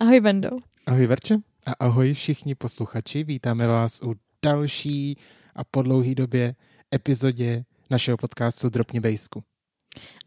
[0.00, 0.50] Ahoj, Vendo.
[0.86, 1.38] Ahoj, Verče.
[1.66, 3.24] A ahoj všichni posluchači.
[3.24, 5.16] Vítáme vás u další
[5.54, 6.54] a po dlouhé době
[6.94, 9.42] epizodě našeho podcastu Dropně Bejsku.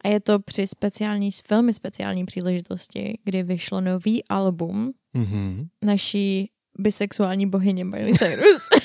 [0.03, 5.67] A je to při speciální, velmi speciální příležitosti, kdy vyšlo nový album mm-hmm.
[5.85, 6.49] naší
[6.79, 8.69] bisexuální bohyně Miley Cyrus.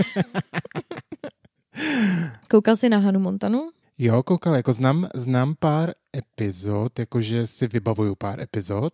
[2.51, 3.71] Koukal jsi na Hanu Montanu?
[3.99, 8.93] Jo, koukal, jako znám, znám pár epizod, jakože si vybavuju pár epizod,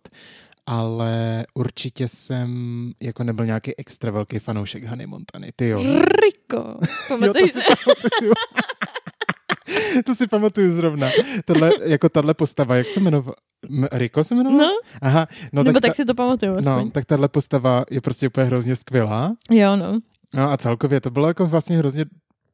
[0.65, 5.51] ale určitě jsem jako nebyl nějaký extra velký fanoušek Hany Montany.
[5.55, 5.83] Ty jo.
[6.23, 7.59] Riko, pamatuješ se?
[10.05, 11.09] to si pamatuju zrovna.
[11.45, 13.35] Tohle, jako tahle postava, jak se jmenovala?
[13.91, 14.63] Riko se jmenovala?
[14.63, 14.69] No.
[15.01, 16.85] Aha, no Nebo tak, tak ta, si to pamatuju aspoň.
[16.85, 19.35] No, tak tahle postava je prostě úplně hrozně skvělá.
[19.51, 19.99] Jo, no.
[20.33, 22.05] No a celkově to bylo jako vlastně hrozně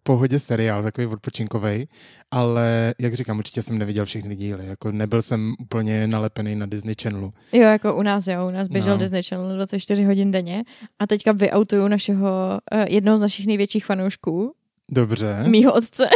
[0.09, 1.87] pohodě seriál, takový odpočinkový,
[2.31, 6.95] ale jak říkám, určitě jsem neviděl všechny díly, jako nebyl jsem úplně nalepený na Disney
[7.01, 7.33] Channelu.
[7.53, 8.99] Jo, jako u nás, jo, u nás běžel No.
[8.99, 10.63] Disney Channel 24 hodin denně
[10.99, 14.53] a teďka vyautuju našeho, uh, jednoho z našich největších fanoušků,
[14.91, 15.43] Dobře.
[15.47, 16.09] mýho otce.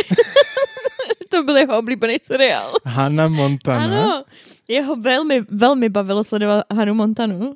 [1.30, 2.74] to byl jeho oblíbený seriál.
[2.86, 4.24] Hannah Montana, Ano,
[4.68, 7.54] jeho velmi, velmi bavilo sledovat Hanu Montanu.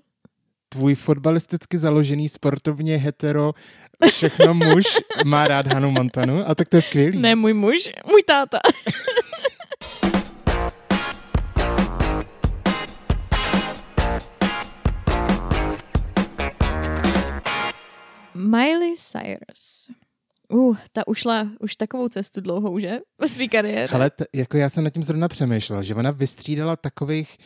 [0.69, 3.53] tvůj fotbalisticky založený sportovně hetero
[4.05, 4.85] všechno muž
[5.25, 7.19] má rád Hanu Montanu a tak to je skvělý.
[7.19, 8.59] Ne můj muž, můj táta.
[18.35, 19.91] Miley Cyrus.
[20.49, 22.99] Uh, ta ušla už takovou cestu dlouhou, že?
[23.21, 23.95] Ve své kariéře.
[23.95, 27.37] Ale t- jako já jsem nad tím zrovna přemýšlel, že ona vystřídala takových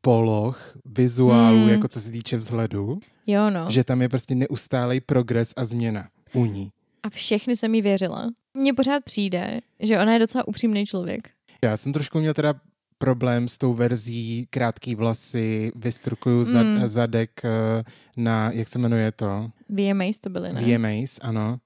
[0.00, 1.68] poloh, vizuálů, Hmm.
[1.68, 3.70] jako co se týče vzhledu, Jo, no.
[3.70, 6.70] že tam je prostě neustálej progres a změna u ní.
[7.02, 8.30] A všechny jsem jí věřila.
[8.54, 11.28] Mně pořád přijde, že ona je docela upřímný člověk.
[11.64, 12.54] Já jsem trošku měl teda
[12.98, 16.88] problém s tou verzí krátký vlasy, vystrukuju zad, Mm.
[16.88, 17.82] zadek eh,
[18.16, 19.50] na, jak se jmenuje to?
[19.68, 20.62] VMAs to byly, ne?
[20.62, 21.58] VMAs, ano.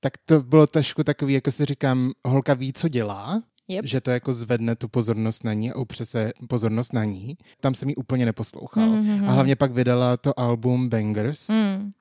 [0.00, 3.42] Tak to bylo trošku takový, jako si říkám, holka ví, co dělá,
[3.72, 3.86] Yep.
[3.86, 7.36] že to jako zvedne tu pozornost na ní a upře se pozornost na ní.
[7.60, 8.88] Tam jsem jí úplně neposlouchal.
[8.88, 9.28] Mhm.
[9.28, 11.92] A hlavně pak vydala to album Bangers Mm.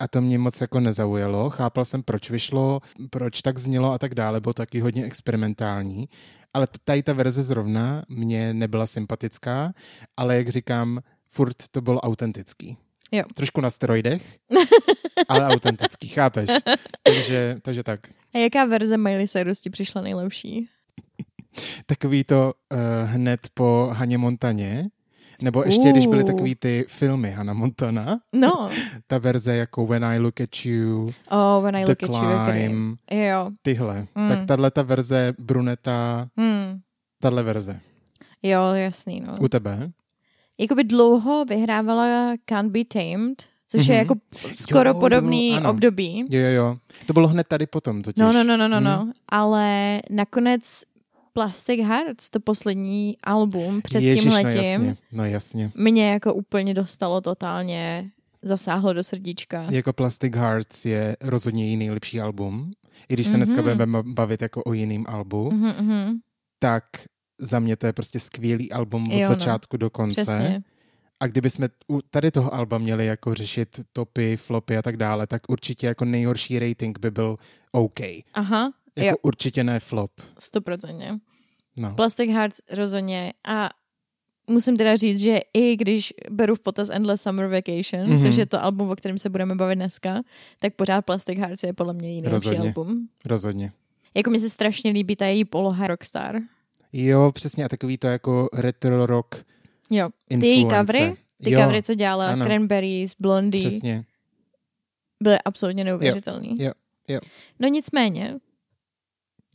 [0.00, 1.50] a to mě moc jako nezaujalo.
[1.50, 2.80] Chápal jsem, proč vyšlo,
[3.10, 6.08] proč tak znělo a tak dále, bylo taky hodně experimentální.
[6.54, 9.72] Ale tady ta verze zrovna mě nebyla sympatická,
[10.16, 12.76] ale jak říkám, furt to bylo autentický.
[13.12, 13.24] Jo.
[13.34, 14.36] Trošku na steroidech,
[15.28, 16.50] ale autentický, chápeš?
[17.02, 18.00] Takže, takže tak.
[18.34, 20.68] A jaká verze Miley Cyrus ti přišla nejlepší?
[21.86, 22.78] Takový to uh,
[23.10, 24.88] hned po Haně Montaně,
[25.42, 26.30] nebo ještě, když byly Uh.
[26.30, 28.68] takový ty filmy Hannah Montana, No.
[29.06, 32.38] ta verze jako When I Look at You, Oh, when I The look at you.
[32.44, 33.50] Climb, Jo.
[33.62, 34.06] tyhle.
[34.14, 34.28] Mm.
[34.28, 36.80] Tak tahle ta verze Bruneta, Hmm.
[37.20, 37.80] tahle verze.
[38.42, 39.36] Jo, jasný, no.
[39.40, 39.90] U tebe?
[40.60, 43.98] Jakoby dlouho vyhrávala Can't Be Tamed, což je Mhm.
[43.98, 44.14] jako
[44.56, 45.70] skoro Jo, podobný ano.
[45.70, 46.24] období.
[46.30, 46.76] Jo, jo, jo.
[47.06, 48.20] To bylo hned tady potom totiž.
[48.20, 48.84] No, no, no, no, no, Hm.
[48.84, 49.12] no.
[49.28, 50.82] Ale nakonec
[51.32, 55.72] Plastic Hearts, to poslední album před Ježiš, tím no letím, jasně, no jasně.
[55.74, 58.10] mě jako úplně dostalo totálně,
[58.42, 59.66] zasáhlo do srdíčka.
[59.70, 62.70] Jako Plastic Hearts je rozhodně její nejlepší album.
[63.08, 63.62] I když se dneska Mhm.
[63.64, 66.18] budeme bavit jako o jiným albu, Mhm, mhm.
[66.58, 66.84] tak
[67.40, 69.26] za mě to je prostě skvělý album od Jo, no.
[69.26, 70.22] začátku do konce.
[70.22, 70.62] Přesně.
[71.20, 75.26] A kdyby jsme u tady toho alba měli jako řešit topy, flopy a tak dále,
[75.26, 77.36] tak určitě jako nejhorší rating by byl
[77.72, 78.00] OK.
[78.34, 78.72] Aha,
[79.04, 80.10] Jako jo, určitě ne flop.
[80.38, 81.18] stoprocentně.
[81.78, 81.94] No.
[81.94, 83.70] Plastic Hearts rozhodně a
[84.50, 88.18] musím teda říct, že i když beru v potaz Endless Summer Vacation, Mhm.
[88.18, 88.22] mm-hmm.
[88.22, 90.22] což je to album, o kterém se budeme bavit dneska,
[90.58, 92.58] tak pořád Plastic Hearts je podle mě nejlepší Rozhodně.
[92.60, 93.08] album.
[93.24, 93.72] Rozhodně.
[94.14, 96.36] Jako mi se strašně líbí ta její poloha rockstar.
[96.92, 97.64] Jo, přesně.
[97.64, 99.44] A takový to jako retro rock
[99.90, 100.08] Jo,
[100.40, 101.14] ty její covery,
[101.44, 102.44] ty jo, covery, co dělala ano.
[102.44, 104.04] Cranberries, Blondie, Přesně.
[105.22, 106.54] byly absolutně neuvěřitelný.
[106.58, 106.72] jo,
[107.08, 107.20] jo.
[107.60, 108.36] No nicméně,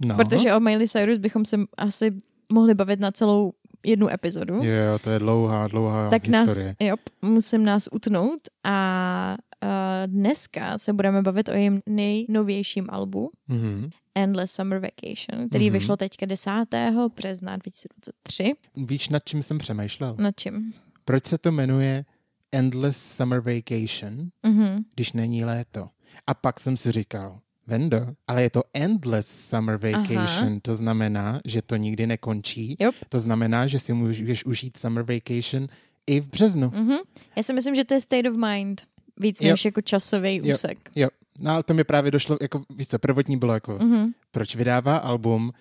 [0.06, 0.16] No.
[0.16, 2.12] protože o Miley Cyrus bychom se asi
[2.54, 3.54] mohli bavit na celou
[3.86, 4.54] jednu epizodu.
[4.56, 6.76] Jo, to je dlouhá, dlouhá tak nás, historie.
[6.80, 9.70] jo, musím nás utnout a uh,
[10.06, 13.90] dneska se budeme bavit o jejím nejnovějším albu Mhm.
[14.16, 15.74] Endless Summer Vacation, který Mhm.
[15.74, 17.10] vyšlo teďka 10.
[17.16, 18.54] března 2023.
[18.78, 20.16] Víš, nad čím jsem přemýšlel?
[20.20, 20.74] Na čím?
[21.06, 22.06] Proč se to jmenuje
[22.52, 24.84] Endless Summer Vacation, Mhm.
[24.96, 25.88] když není léto?
[26.28, 30.60] A pak jsem si říkal, Vendo, ale je to Endless Summer Vacation, Aha.
[30.62, 32.76] to znamená, že to nikdy nekončí.
[32.80, 32.96] Yep.
[33.10, 35.68] To znamená, že si můžeš užít Summer Vacation
[36.08, 36.72] i v březnu.
[36.76, 36.96] Mhm.
[37.36, 38.82] Já si myslím, že to je state of mind.
[39.20, 39.52] Víc Jo.
[39.52, 40.56] než jako časový Jo.
[40.56, 40.78] úsek.
[40.96, 41.08] Jo,
[41.40, 44.12] no ale to mi právě došlo, jako víš co, prvotní bylo jako, Mhm.
[44.32, 45.52] proč vydává album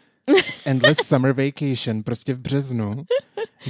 [0.67, 3.05] Endless Summer Vacation prostě v březnu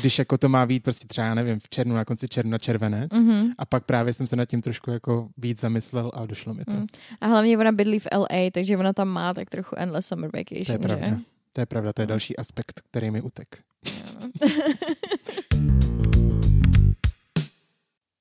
[0.00, 3.10] Když jako to má být prostě třeba, já nevím, v červnu, na konci června, červenec.
[3.12, 3.50] Mhm.
[3.58, 6.72] A pak právě jsem se nad tím trošku jako víc zamyslel a došlo mi to.
[6.72, 6.86] Mm.
[7.20, 10.64] A hlavně ona bydlí v LA, takže ona tam má tak trochu endless summer vacation,
[10.66, 11.08] To je pravda.
[11.08, 11.16] že?
[11.52, 12.08] To je pravda, to je No.
[12.08, 13.48] další aspekt, který mi utek.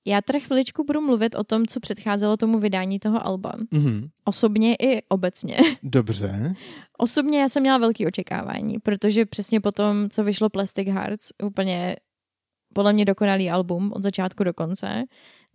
[0.05, 3.51] Já teda chviličku budu mluvit o tom, co předcházelo tomu vydání toho alba.
[3.71, 4.09] Mhm.
[4.25, 5.57] Osobně i obecně.
[5.83, 6.53] Dobře.
[6.97, 11.95] Osobně já jsem měla velké očekávání, protože přesně po tom, co vyšlo Plastic Hearts, úplně
[12.73, 15.03] podle mě dokonalý album od začátku do konce,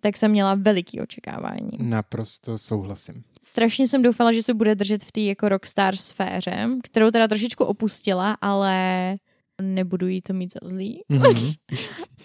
[0.00, 1.70] tak jsem měla veliký očekávání.
[1.78, 3.24] Naprosto souhlasím.
[3.42, 7.64] Strašně jsem doufala, že se bude držet v té jako rockstar sféře, kterou teda trošičku
[7.64, 9.16] opustila, ale
[9.62, 11.02] nebudu jí to mít za zlý.
[11.08, 11.52] Mhm.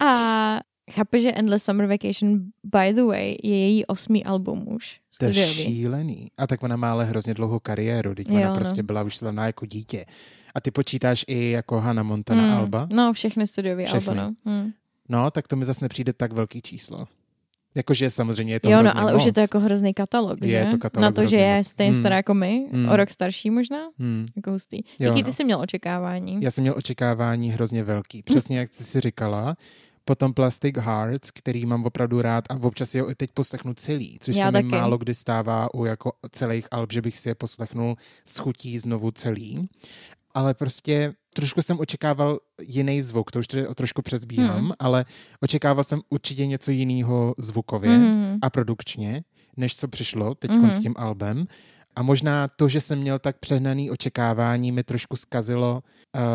[0.00, 0.58] A
[0.92, 5.00] chápe, že Endless Summer Vacation, by the way, je její osmý album už.
[5.18, 6.28] To je šílený.
[6.38, 8.54] A tak ona má ale hrozně dlouhou kariéru, teď ona Jo, no.
[8.54, 10.04] prostě byla už slavná jako dítě.
[10.54, 12.52] A ty počítáš i jako Hannah Montana Hmm.
[12.52, 12.88] Alba?
[12.92, 13.90] No, všechny Všechny.
[13.90, 14.34] alba, no.
[14.44, 14.70] Hmm.
[15.08, 17.06] No, tak to mi zase nepřijde tak velký číslo.
[17.74, 19.22] Jakože samozřejmě je to jo, no, ale moc.
[19.22, 20.70] už je to jako hrozný katalog, Je že?
[20.70, 22.02] to katalog Na to, že je stejně Hmm.
[22.02, 22.88] stará jako my, Hmm.
[22.88, 24.26] o rok starší možná, Hmm.
[24.36, 24.76] jako hustý.
[24.76, 25.26] Jo, Jaký no.
[25.26, 26.38] ty jsi měl očekávání?
[26.42, 28.22] Já jsem měl očekávání hrozně velký.
[28.22, 29.56] Přesně jak jsi si říkala,
[30.04, 34.18] potom Plastic Hearts, který mám opravdu rád a občas si ho i teď poslechnu celý,
[34.20, 34.64] což Já se taky.
[34.64, 38.78] mi málo kdy stává u jako celých alb, že bych si je poslechnul s chutí
[38.78, 39.68] znovu celý.
[40.34, 42.38] Ale prostě trošku jsem očekával
[42.68, 44.72] jiný zvuk, to už tedy trošku přezbíhám, Hmm.
[44.78, 45.04] ale
[45.40, 48.38] očekával jsem určitě něco jiného zvukově Mhm.
[48.42, 49.22] a produkčně,
[49.56, 50.72] než co přišlo teď Mhm.
[50.74, 51.46] s tím albem.
[51.96, 55.82] A možná to, že jsem měl tak přehnaný očekávání, mi trošku zkazilo,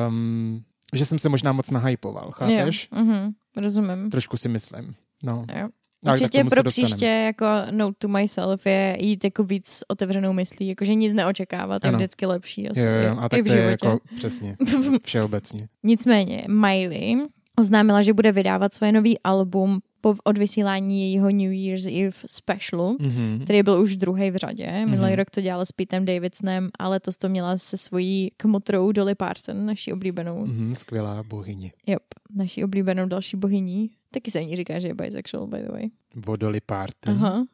[0.08, 2.90] um, že jsem se možná moc nahypoval, chápeš?
[2.96, 4.10] Jo, mhm, rozumím.
[4.10, 4.96] Trošku si myslím.
[5.24, 5.46] No.
[5.60, 5.70] Jo.
[6.06, 10.68] Ale Určitě pro příště jako note to myself je jít jako víc s otevřenou myslí,
[10.68, 12.70] jakože nic neočekávat, je vždycky lepší.
[12.70, 14.58] Asi, Jo, jo, a tak to je jako přesně,
[15.04, 15.68] všeobecně.
[15.84, 17.16] Nicméně Miley
[17.60, 23.40] oznámila, že bude vydávat svoje nový album po odvysílání jejího New Year's Eve specialu, Mhm.
[23.44, 24.72] který byl už druhý v řadě.
[24.86, 25.16] Minulý Mhm.
[25.16, 29.66] rok to dělala s Petem Davidsonem, ale letos to měla se svojí kmotrou Dolly Parton,
[29.66, 30.46] naší oblíbenou.
[30.46, 31.72] Mhm, skvělá bohyně.
[31.88, 32.04] Yep,
[32.36, 33.90] naší oblíbenou další bohyní.
[34.12, 35.90] Taky se o ní říká, že je bisexual, by the way.
[36.26, 37.14] Vodoli Parton.
[37.14, 37.46] Aha.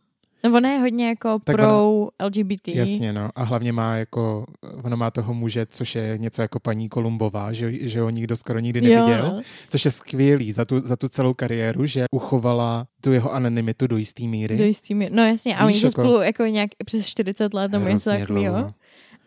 [0.46, 2.68] No ona je hodně jako Tak pro LGBT.
[2.68, 3.30] Jasně, no.
[3.36, 4.46] A hlavně má jako,
[4.84, 8.60] ona má toho muže, což je něco jako paní Kolumbová, že, že ho nikdo skoro
[8.60, 9.26] nikdy neviděl.
[9.26, 9.42] Jo.
[9.70, 13.98] Což je skvělý za tu, za tu celou kariéru, že uchovala tu jeho anonymitu do
[13.98, 14.58] jistý míry.
[14.58, 15.16] Do jistý míry.
[15.16, 18.74] No jasně, a oni jsou jako- spolu jako nějak přes 40 let nebo něco takového.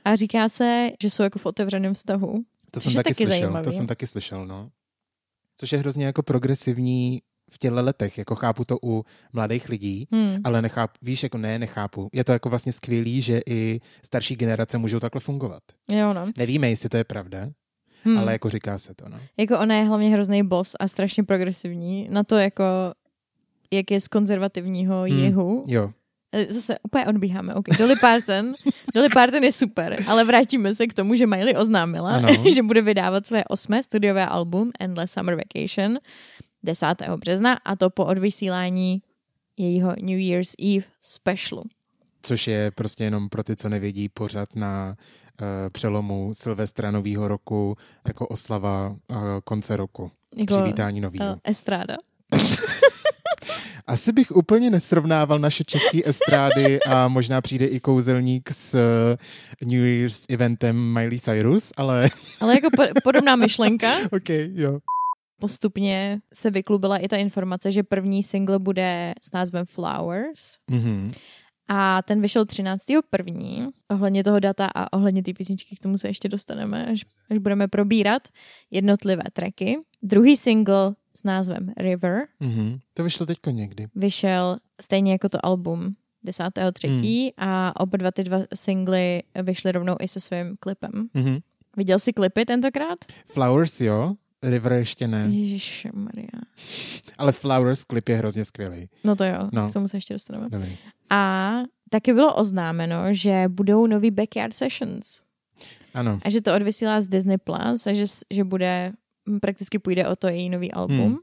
[0.05, 2.35] A říká se, že jsou jako v otevřeném vztahu.
[2.71, 3.65] To jsem taky, taky slyšel, zajímavý.
[3.65, 4.69] to jsem taky slyšel, no.
[5.57, 7.21] Což je hrozně jako progresivní
[7.51, 10.37] v těchto letech, jako chápu to u mladých lidí, Hmm.
[10.45, 12.09] ale nechápu, víš, jako ne, nechápu.
[12.13, 15.63] Je to jako vlastně skvělý, že i starší generace můžou takhle fungovat.
[15.91, 16.27] Jo, no.
[16.39, 17.49] Nevíme, jestli to je pravda,
[18.05, 18.19] Hmm.
[18.19, 19.19] ale jako říká se to, no.
[19.37, 22.09] Jako ona je hlavně hrozný boss a strašně progresivní.
[22.11, 22.65] Na to jako
[23.73, 25.19] jak je z konzervativního Hmm.
[25.19, 25.65] jihu.
[25.67, 25.91] Jo,
[26.33, 27.55] Eh, Zase úplně odbíháme.
[27.55, 27.79] Okay.
[27.79, 28.55] Dolly Parton.
[28.95, 32.29] Dolly Parton je super, ale vrátíme se k tomu, že Miley oznámila, Ano.
[32.55, 35.99] že bude vydávat své osmé studiové album Endless Summer Vacation
[36.63, 36.87] 10.
[37.17, 39.03] března a to po odvysílání
[39.57, 41.63] jejího New Year's Eve specialu.
[42.23, 44.97] což je prostě jenom pro ty, co nevědí, pořád na
[45.41, 47.77] uh, přelomu Silvestra nového roku
[48.07, 50.11] jako oslava uh, konce roku.
[50.37, 51.33] Jako, Přivítání nového.
[51.33, 51.97] uh, Estrada.
[53.87, 58.75] Asi bych úplně nesrovnával naše české estrády a možná přijde i kouzelník s
[59.65, 62.09] New Year's eventem Miley Cyrus, ale
[62.41, 63.89] Ale jako po, podobná myšlenka.
[64.13, 64.79] OK, jo.
[65.39, 71.13] Postupně se vyklubila i ta informace, že první single bude s názvem Flowers Mhm.
[71.69, 73.71] a ten vyšel 13.1.
[73.91, 77.69] Ohledně toho data a ohledně té písničky k tomu se ještě dostaneme, až, až budeme
[77.69, 78.29] probírat
[78.71, 79.77] jednotlivé tracky.
[80.03, 82.79] Druhý single s názvem River Mhm.
[82.95, 83.87] To vyšlo teďko někdy.
[83.95, 86.89] vyšel stejně jako to album 10.3.
[87.39, 87.49] Hmm.
[87.51, 91.09] a oba dva ty dva singly vyšly rovnou i se svým klipem.
[91.15, 91.39] Mhm.
[91.77, 92.99] Viděl jsi klipy tentokrát?
[93.27, 94.15] Flowers, jo.
[94.43, 95.27] River ještě ne.
[95.31, 96.29] Ježíš Maria.
[97.19, 98.89] Ale Flowers klip je hrozně skvělý.
[99.05, 99.71] No to jo, No.
[99.71, 100.49] k tomu se ještě dostaneme.
[100.51, 100.77] Dobrý.
[101.11, 101.53] A
[101.91, 105.21] taky bylo oznámeno, že budou nový Backyard Sessions.
[105.95, 106.21] Ano.
[106.23, 108.93] A že to odvysílá z Disney Plus a že, že bude,
[109.29, 110.99] hm, prakticky půjde o to její nový album.
[110.99, 111.17] Hmm.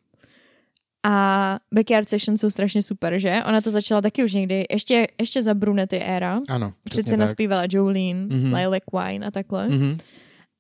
[1.06, 3.42] A Backyard Sessions jsou strašně super, že?
[3.48, 6.40] Ona to začala taky už někdy, ještě, ještě za Brunety éra.
[6.50, 7.20] Ano, přesně Přece tak.
[7.20, 8.30] naspívala Jolene, Mhm.
[8.30, 8.56] mm-hmm.
[8.56, 9.68] Lilac Wine a takhle.
[9.68, 9.98] Mm-hmm.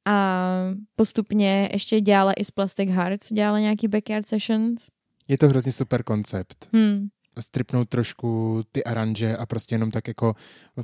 [0.05, 0.49] A
[0.95, 4.85] postupně ještě dělala i z Plastic Hearts, dělala nějaký Backyard Sessions.
[5.27, 6.69] Je to hrozně super koncept.
[6.73, 7.07] Hmm.
[7.39, 10.35] stripnout trošku ty aranže a prostě jenom tak jako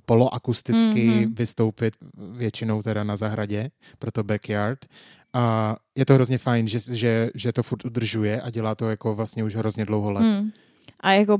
[0.06, 1.20] poloakusticky Mhm.
[1.20, 1.36] mm-hmm.
[1.36, 1.96] vystoupit
[2.38, 4.86] většinou teda na zahradě pro to backyard
[5.34, 9.16] A je to hrozně fajn, že, že, že to furt udržuje a dělá to jako
[9.16, 10.36] vlastně už hrozně dlouho let.
[10.36, 10.52] Hmm.
[11.00, 11.38] A jako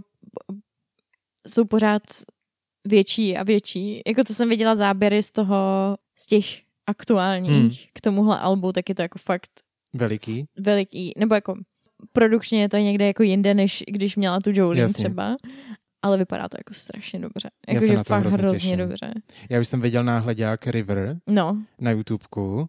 [1.48, 2.02] jsou pořád
[2.88, 4.02] větší a větší.
[4.08, 5.58] Jako co jsem viděla záběry z toho,
[6.16, 6.46] z těch
[6.90, 7.70] aktuálních Hmm.
[7.94, 9.50] k tomuhle albu, tak je to jako fakt
[9.94, 10.46] Veliký.
[10.60, 11.56] veliký, nebo jako
[12.12, 15.06] produkčně je to někde jako jinde, než když měla tu Jolene Jasně.
[15.06, 15.36] třeba.
[16.02, 17.50] Ale vypadá to jako strašně dobře.
[17.68, 19.14] Já Jako, se že fakt hrozně hrozně dobře.
[19.50, 22.68] Já už jsem viděl náhledák River No, na YouTubeku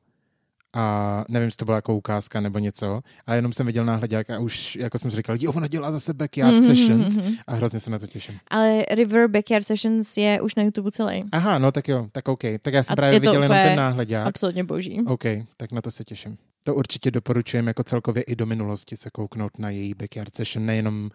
[0.75, 4.39] a nevím, jestli to byla jako ukázka nebo něco, ale jenom jsem viděl náhledák a
[4.39, 7.35] už jako jsem si říkal, jo, ona dělá zase Backyard Mhm, Sessions mhm.
[7.47, 8.39] a hrozně se na to těším.
[8.49, 11.25] ale River Backyard Sessions je už na YouTube celý.
[11.33, 12.41] Aha, no tak jo, tak OK.
[12.63, 14.27] Tak já jsem A právě je viděl jenom ten náhledák.
[14.27, 15.01] Absolutně boží.
[15.07, 15.25] OK,
[15.57, 16.37] tak na to se těším.
[16.65, 21.11] To určitě doporučujem jako celkově i do minulosti se kouknout na její Backyard Session, nejenom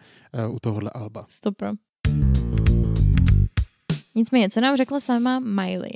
[0.48, 1.24] uh, u tohohle alba.
[1.28, 1.68] Stopro.
[4.14, 5.90] Nicméně, co nám řekla sama Miley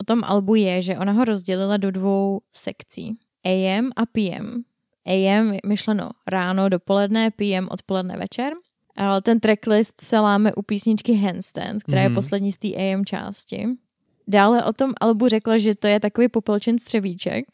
[0.00, 3.16] o tom albu je, že ona ho rozdělila do dvou sekcí.
[3.44, 4.62] AM a PM.
[5.06, 8.52] AM je myšleno ráno, dopoledne, PM odpoledne, večer.
[8.96, 12.10] Ale ten tracklist se láme u písničky Handstand, která Mhm.
[12.10, 13.66] je poslední z té AM části.
[14.28, 17.44] Dále o tom albu řekla, že to je takový popelčen střevíček,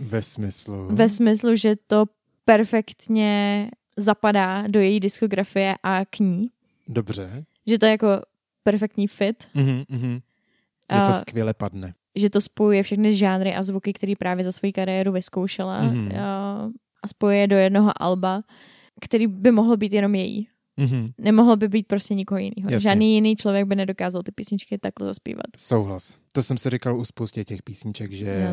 [0.00, 0.88] Ve smyslu...
[0.90, 2.04] ve smyslu, že to
[2.44, 6.50] perfektně zapadá do její diskografie a k ní.
[6.88, 7.44] Dobře.
[7.66, 8.08] Že to je jako
[8.62, 10.18] perfektní fit, Mhm, mhm.
[10.94, 11.92] Že to skvěle padne.
[12.16, 16.12] že to spojuje všechny žánry a zvuky, který právě za svoji kariéru vyzkoušela Mhm.
[16.18, 16.70] a,
[17.06, 18.42] spojuje do jednoho alba,
[19.00, 20.48] který by mohlo být jenom její.
[20.76, 21.10] Mhm.
[21.18, 22.70] Nemohlo by být prostě nikoho jiného.
[22.70, 22.80] Jasně.
[22.80, 25.44] Žádný jiný člověk by nedokázal ty písničky takhle zaspívat.
[25.56, 26.18] Souhlas.
[26.32, 28.48] To jsem si říkal u spoustě těch písniček, že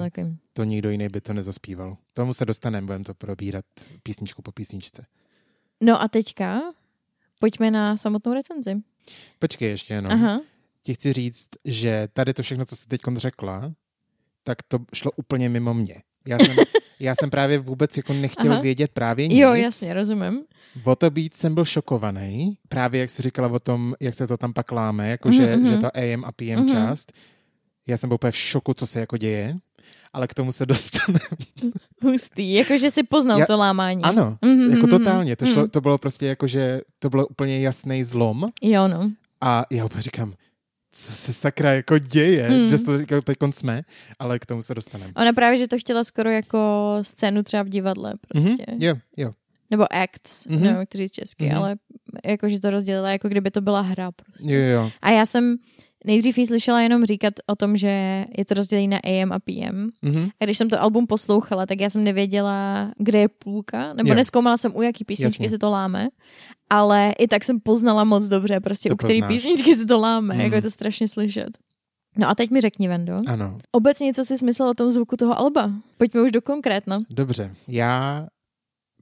[0.53, 1.97] to nikdo jiný by to nezaspíval.
[2.13, 3.65] Tomu se dostaneme, budeme to probírat
[4.03, 5.05] písničku po písničce.
[5.83, 6.61] No a teďka
[7.39, 8.75] pojďme na samotnou recenzi.
[9.39, 10.11] Počkej ještě jenom.
[10.11, 10.41] Aha.
[10.85, 13.71] Ti chci říct, že tady to všechno, co jsi teď řekla,
[14.43, 15.95] tak to šlo úplně mimo mě.
[16.27, 16.55] Já jsem,
[16.99, 18.61] já jsem právě vůbec jako nechtěl Aha.
[18.61, 19.39] vědět právě nic.
[19.39, 20.41] Jo, jasně, rozumím.
[20.83, 22.57] O to být jsem byl šokovaný.
[22.69, 25.65] Právě jak jsi říkala o tom, jak se to tam pak láme, jako že, Mhm,
[25.65, 25.81] že mhm.
[25.81, 26.67] to AM a PM Mhm.
[26.69, 27.11] část.
[27.87, 29.55] Já jsem byl úplně v šoku, co se jako děje,
[30.13, 31.19] ale k tomu se dostane.
[32.03, 34.03] Hustý, jakože si poznal Já- to lámání.
[34.03, 35.35] Ano, Mhm, jako mhm, totálně.
[35.35, 35.69] To, šlo, mhm.
[35.69, 39.11] to bylo prostě jako, že to bylo úplně jasný zlom Jo, no.
[39.41, 40.33] a já úplně říkám,
[40.97, 42.69] co se sakra jako děje, Mm.
[42.69, 43.81] že to říkal teď jsme,
[44.19, 45.13] ale k tomu se dostaneme.
[45.15, 46.59] Ona právě, že to chtěla skoro jako
[47.01, 48.65] scénu třeba v divadle prostě.
[48.69, 49.31] Mhm, jo, jo.
[49.71, 50.63] Nebo acts, Mhm.
[50.63, 51.57] nevím, jak to říct česky, Mhm.
[51.57, 51.75] ale
[52.25, 54.53] jakože to rozdělila, jako kdyby to byla hra prostě.
[54.53, 54.91] Jo, jo.
[55.01, 55.55] A já jsem
[56.05, 59.89] nejdřív jí slyšela jenom říkat o tom, že je to rozdělení na AM a PM.
[60.01, 60.29] Mhm.
[60.39, 64.15] A když jsem to album poslouchala, tak já jsem nevěděla, kde je půlka, nebo Jo.
[64.15, 65.49] neskoumala jsem, u jaký písničky Jasně.
[65.55, 66.07] se to láme,
[66.69, 69.33] ale i tak jsem poznala moc dobře, prostě To u který poznáš.
[69.33, 70.43] písničky se to láme, Mhm.
[70.43, 71.49] jako je to strašně slyšet.
[72.17, 75.39] No a teď mi řekni, Vendo, Ano, obecně co jsi myslel o tom zvuku toho
[75.39, 75.71] alba?
[75.97, 77.01] Pojďme už do konkrétna.
[77.09, 77.55] dobře.
[77.67, 78.27] Já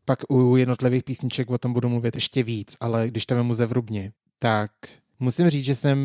[0.05, 4.11] pak u jednotlivých písniček o tom budu mluvit ještě víc, ale když to vemu zevrubně,
[4.39, 4.71] tak
[5.19, 5.97] musím říct, že jsem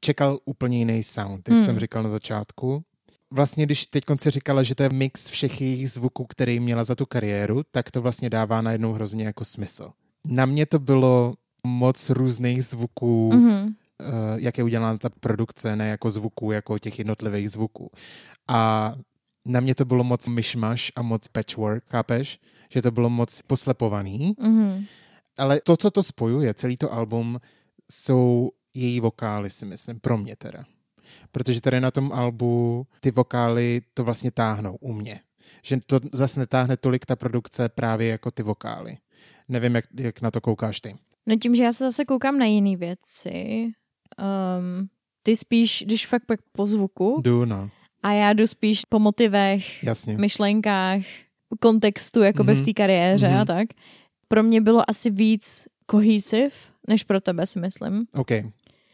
[0.00, 1.66] čekal úplně jiný sound, jak Hmm.
[1.66, 2.82] jsem říkal na začátku.
[3.30, 6.94] Vlastně, když teď si říkala, že to je mix všech jejich zvuků, který měla za
[6.94, 9.90] tu kariéru, tak to vlastně dává najednou hrozně jako smysl.
[10.28, 11.34] Na mě to bylo
[11.66, 13.74] moc různých zvuků, Mhm.
[14.00, 14.04] eh,
[14.36, 17.90] jak je udělána ta produkce, ne jako zvuků, jako těch jednotlivých zvuků.
[18.48, 18.94] A
[19.48, 22.38] na mě to bylo moc myšmaš a moc patchwork, chápeš?
[22.70, 24.34] Že to bylo moc poslepovaný.
[24.40, 24.84] Mhm.
[25.38, 27.40] Ale to, co to spojuje, celý to album,
[27.92, 30.64] jsou její vokály, si myslím, pro mě teda.
[31.32, 35.20] Protože tady na tom albu ty vokály to vlastně táhnou u mě.
[35.62, 38.96] Že to zase netáhne tolik ta produkce právě jako ty vokály.
[39.48, 40.96] Nevím, jak, jak na to koukáš ty.
[41.26, 43.66] No tím, že já se zase koukám na jiné věci,
[44.18, 44.88] um,
[45.22, 47.70] ty spíš, když fakt pak po zvuku Jdu, no.
[48.02, 50.18] a já jdu spíš po motivech, Jasně.
[50.18, 51.00] myšlenkách,
[51.60, 52.62] kontextu jakoby Mhm.
[52.62, 53.38] v té kariéře Mhm.
[53.38, 53.68] a tak.
[54.28, 56.50] Pro mě bylo asi víc cohesive,
[56.88, 58.06] než pro tebe si myslím.
[58.14, 58.30] OK.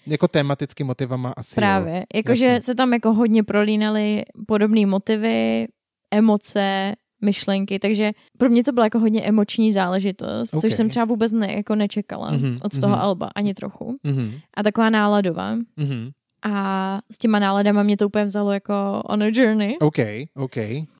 [0.06, 2.04] Jako tematicky motivama asi Právě.
[2.14, 5.66] Jakože se tam jako hodně prolínaly podobné motivy,
[6.10, 6.92] emoce,
[7.24, 10.60] myšlenky, takže pro mě to byla jako hodně emoční záležitost, Ok.
[10.60, 13.02] což jsem třeba vůbec ne, jako nečekala Mhm, od toho mhm.
[13.02, 13.96] alba, ani trochu.
[14.04, 15.54] Mhm, A taková náladová.
[15.76, 16.10] mhm.
[16.44, 19.76] A s těma náladama mě to úplně vzalo jako on a journey.
[19.80, 19.98] OK,
[20.34, 20.56] OK.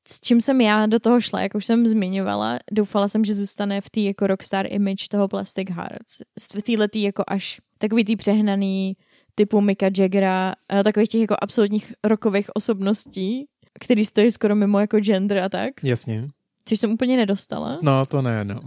[0.08, 3.80] S čím jsem já do toho šla, jak už jsem zmiňovala, doufala jsem, že zůstane
[3.80, 6.18] v té jako rockstar image toho Plastic Hearts.
[6.56, 8.96] V této jako až takový tý přehnaný
[9.34, 13.46] typu Mika Jaggera, eh, takových těch jako absolutních rokových osobností,
[13.80, 16.28] který stojí skoro mimo jako gender a tak, Jasně.
[16.64, 17.78] což jsem úplně nedostala.
[17.82, 18.60] No, to ne, no.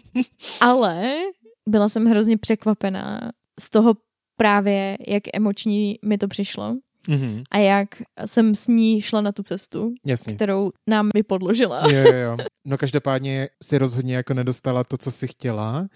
[0.60, 1.12] Ale
[1.68, 3.94] byla jsem hrozně překvapená z toho
[4.42, 6.76] právě, jak emoční mi to přišlo.
[7.08, 7.42] Mhm.
[7.50, 7.88] a jak
[8.24, 10.34] jsem s ní šla na tu cestu, Jasně.
[10.34, 11.90] kterou nám vypodložila.
[11.90, 12.36] Jo, jo, jo.
[12.66, 15.86] No každopádně si rozhodně jako nedostala to, co si chtěla,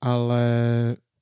[0.00, 0.42] ale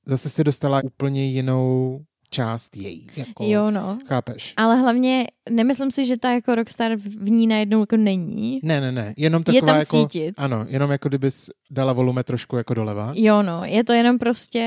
[0.05, 1.99] zase si dostala úplně jinou
[2.29, 3.07] část její.
[3.15, 3.99] Jako, Jo, no.
[4.07, 4.53] Chápeš?
[4.57, 8.59] Ale hlavně nemyslím si, že ta jako rockstar v ní najednou jako není.
[8.63, 9.13] Ne, ne, ne.
[9.17, 9.97] Jenom Je taková tam jako...
[9.97, 10.33] cítit.
[10.37, 13.11] Ano, jenom jako kdybys dala volume trošku jako doleva.
[13.15, 13.61] Jo, no.
[13.65, 14.63] Je to jenom prostě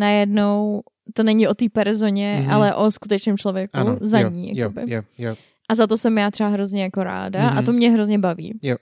[0.00, 0.82] najednou,
[1.14, 2.48] to není o té personě, Mhm.
[2.48, 2.54] mm-hmm.
[2.54, 4.48] ale o skutečném člověku Ano, za jo, ní.
[4.48, 4.92] jo, jakoby.
[4.94, 5.34] jo, jo.
[5.68, 7.48] A za to jsem já třeba hrozně jako ráda Mhm.
[7.48, 7.58] mm-hmm.
[7.58, 8.58] a to mě hrozně baví.
[8.62, 8.76] Jo.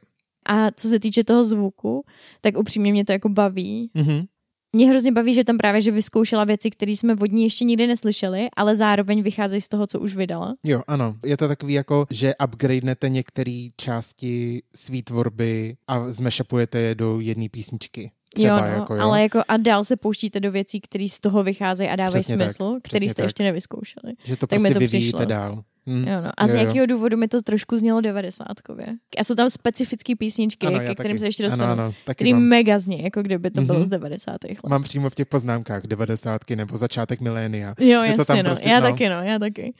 [0.47, 2.05] A co se týče toho zvuku,
[2.41, 3.91] tak upřímně mě to jako baví.
[3.95, 4.25] Mhm.
[4.73, 7.87] Mě hrozně baví, že tam právě, že vyzkoušela věci, které jsme od ní ještě nikdy
[7.87, 10.55] neslyšeli, ale zároveň vycházejí z toho, co už vydala.
[10.65, 11.15] Jo, ano.
[11.25, 17.49] Je to takový jako, že upgradenete některé části svý tvorby a zmešapujete je do jedné
[17.49, 18.11] písničky.
[18.35, 19.01] Třeba jo, no, jako, jo.
[19.03, 22.37] ale jako a dál se pouštíte do věcí, které z toho vycházejí a dávají Přesně
[22.39, 23.25] tak, smysl, který přesně jste tak.
[23.27, 24.13] ještě nevyzkoušeli.
[24.25, 25.25] že to tak prostě to vyvíjíte přišlo.
[25.25, 25.63] dál.
[25.87, 26.05] Hm.
[26.09, 26.31] Jo, no.
[26.37, 26.67] A z Jo, jo.
[26.67, 28.87] jakého důvodu mi to trošku znělo devadesátkově.
[29.19, 31.19] A jsou tam specifické písničky, Ano, ke kterým taky.
[31.19, 31.73] se ještě Ano, dostanu.
[31.73, 32.43] ano, taky který mám.
[32.43, 33.87] mega zní, jako kdyby to bylo Mhm.
[33.87, 34.45] z 90.
[34.49, 34.59] let.
[34.69, 37.75] Mám přímo v těch poznámkách devadesátky nebo začátek milénia.
[37.81, 38.51] Jo, Je to tam jasně, no.
[38.51, 38.91] prostě, já no.
[38.91, 39.75] taky, no, já taky.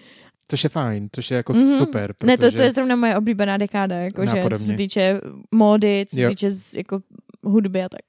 [0.49, 1.79] Což je fajn, což je jako Mhm.
[1.79, 2.13] super.
[2.19, 2.27] Protože...
[2.27, 5.21] Ne, to, to je zrovna moje oblíbená dekáda, jako že, co se týče
[5.55, 7.01] módy, co se týče z- jako
[7.45, 8.01] hudby a tak.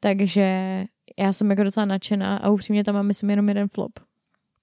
[0.00, 0.84] Takže
[1.18, 3.92] já jsem jako docela nadšená a upřímně tam mám, myslím, jenom jeden flop.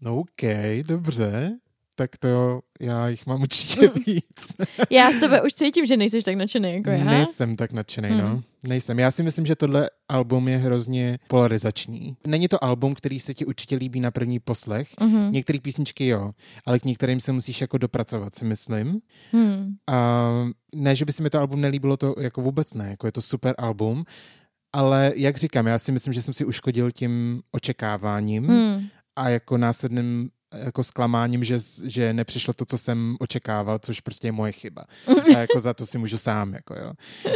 [0.01, 0.43] No OK,
[0.87, 1.57] dobře.
[1.95, 4.55] Tak to já jich mám určitě víc.
[4.89, 7.03] Já z tebe už cítím, že nejseš tak nadšený jako já.
[7.03, 8.27] Nejsem tak nadšený, no.
[8.27, 8.41] Hmm.
[8.67, 8.99] Nejsem.
[8.99, 12.17] Já si myslím, že tohle album je hrozně polarizační.
[12.27, 14.89] Není to album, který se ti určitě líbí na první poslech.
[14.99, 15.31] Mhm.
[15.31, 16.31] Některé písničky jo,
[16.65, 18.99] ale k některým se musíš jako dopracovat, si myslím.
[19.31, 19.75] Hmm.
[19.87, 20.29] A
[20.75, 23.21] ne, že by se mi to album nelíbilo, to jako vůbec ne, jako je to
[23.21, 24.03] super album,
[24.77, 28.87] ale jak říkám, já si myslím, že jsem si uškodil tím očekáváním Hmm.
[29.15, 30.29] a jako následným
[30.65, 34.83] jako zklamáním, že, že nepřišlo to, co jsem očekával, což prostě je moje chyba.
[35.35, 36.93] A jako za to si můžu sám, jako jo.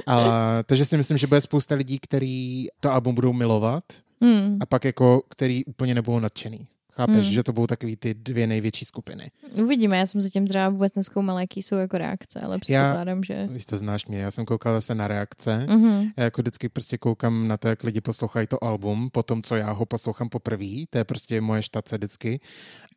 [0.07, 0.31] Ale,
[0.65, 3.83] takže si myslím, že bude spousta lidí, který to album budou milovat
[4.23, 4.57] Hmm.
[4.61, 6.67] a pak jako, který úplně nebudou nadšený.
[6.91, 7.33] Chápeš, Hmm.
[7.33, 9.31] že to budou takový ty dvě největší skupiny.
[9.53, 13.47] Uvidíme, já jsem zatím třeba vůbec neskoumal, jaký jsou jako reakce, ale předpokládám, že...
[13.51, 15.65] Víš, to znáš mě, já jsem koukal zase na reakce.
[15.69, 16.09] Mhm.
[16.17, 19.55] Já jako vždycky prostě koukám na to, jak lidi poslouchají to album, po tom, co
[19.55, 20.67] já ho poslouchám poprvé.
[20.89, 22.39] To je prostě moje štace vždycky.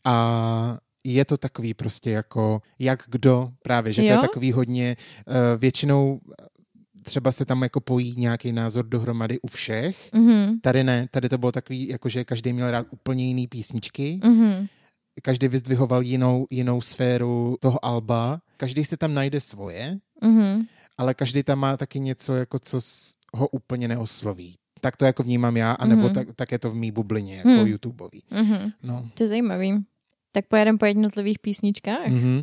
[0.04, 4.12] A je to takový prostě jako, jak kdo právě, že to Jo?
[4.12, 6.20] je takový hodně, uh, většinou
[7.04, 10.10] třeba se tam jako pojí nějaký názor dohromady u všech.
[10.12, 10.60] Mhm.
[10.60, 14.66] Tady ne, tady to bylo takový, jako že každý měl rád úplně jiný písničky, Mhm.
[15.22, 20.64] každý vyzdvihoval jinou, jinou sféru toho alba, každý si tam najde svoje, Mhm.
[20.98, 22.80] ale každý tam má taky něco, jako co
[23.34, 24.54] ho úplně neosloví.
[24.80, 26.10] Tak to jako vnímám já, anebo Mhm.
[26.10, 26.14] mm-hmm.
[26.14, 27.66] tak, tak je to v mý bublině, jako hmm.
[27.66, 28.22] YouTubeový.
[28.30, 28.70] Mhm.
[28.82, 29.08] No.
[29.14, 29.84] To je zajímavý.
[30.32, 32.06] Tak pojedeme po jednotlivých písničkách.
[32.08, 32.42] Mm-hmm.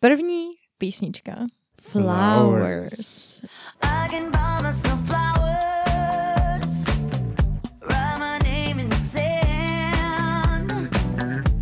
[0.00, 0.46] První
[0.78, 1.46] písnička.
[1.82, 3.42] Flowers.
[3.82, 6.84] I can buy myself flowers,
[7.88, 10.70] write my name in the sand,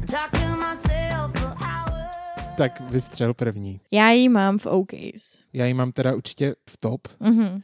[0.07, 2.57] talk to myself for hours.
[2.57, 3.81] Tak vystřel první.
[3.91, 5.39] Já ji mám v OKs.
[5.53, 7.61] Já ji mám teda určitě v top, Mhm.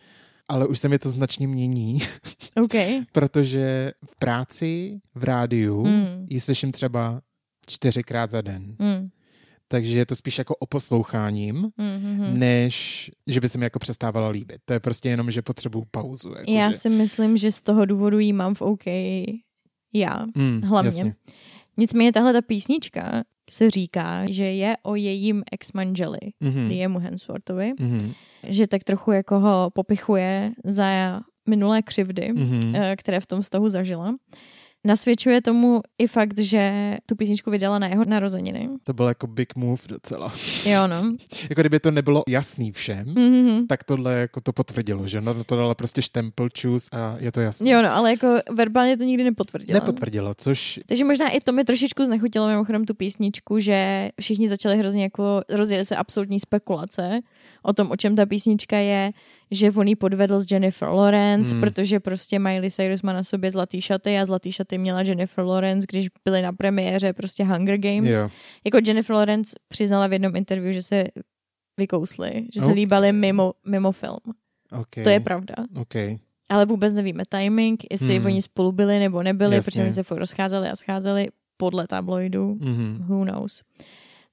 [0.48, 1.98] ale už se mi to značně mění,
[2.64, 2.74] OK.
[3.12, 6.26] protože v práci, v rádiu Mm.
[6.30, 7.20] ji slyším třeba
[7.66, 8.76] čtyřikrát za den.
[8.78, 9.08] Mm.
[9.68, 12.38] Takže je to spíš jako o posloucháním, Mhm.
[12.38, 14.56] než že by se mi jako přestávala líbit.
[14.64, 16.28] To je prostě jenom, že potřebuju pauzu.
[16.38, 16.78] Jako Já že...
[16.78, 18.84] si myslím, že z toho důvodu ji mám v OK
[19.94, 20.26] já.
[20.36, 20.88] mm, hlavně.
[20.88, 21.14] Jasně.
[21.78, 26.68] Nicméně tahle ta písnička se říká, že je o jejím ex-manželi, Mm-hmm.
[26.68, 28.12] Liamu Hemsworthovi, Mm-hmm.
[28.48, 32.94] že tak trochu jako ho popichuje za minulé křivdy, Mm-hmm.
[32.98, 34.14] které v tom vztahu zažila.
[34.86, 38.68] Nasvědčuje tomu i fakt, že tu písničku vydala na jeho narozeniny.
[38.84, 40.32] To byl jako big move docela.
[40.64, 41.16] Jo, no.
[41.50, 43.66] Jako kdyby to nebylo jasný všem, Mhm.
[43.66, 47.40] tak tohle jako to potvrdilo, že no to dala prostě štempel choose a je to
[47.40, 47.70] jasné.
[47.70, 49.80] Jo, no, ale jako verbálně to nikdy nepotvrdila.
[49.80, 54.78] Nepotvrdilo, což Takže možná i to mi trošičku znechutilo mimochodem tu písničku, že všichni začali
[54.78, 57.20] hrozně jako, rozjeli se absolutní spekulace
[57.62, 59.10] o tom, o čem ta písnička je,
[59.50, 61.60] že on jí podvedl s Jennifer Lawrence, Hmm.
[61.60, 65.86] protože prostě Miley Cyrus má na sobě zlatý šaty a zlatý šaty měla Jennifer Lawrence,
[65.90, 68.16] když byly na premiéře prostě Hunger Games.
[68.16, 68.28] jo.
[68.64, 71.04] Jako Jennifer Lawrence přiznala v jednom interview, že se
[71.78, 72.74] vykousli, že se Ok.
[72.74, 74.18] líbali mimo, mimo film.
[74.80, 75.04] Okay.
[75.04, 75.54] To je pravda.
[75.80, 76.16] Okay.
[76.48, 78.26] Ale vůbec nevíme timing, jestli Hmm.
[78.26, 79.64] oni spolu byli nebo nebyli, Jasně.
[79.70, 82.54] protože oni se rozcházeli a scházeli podle tabloidů.
[82.60, 82.96] Mm-hmm.
[83.06, 83.62] Who knows.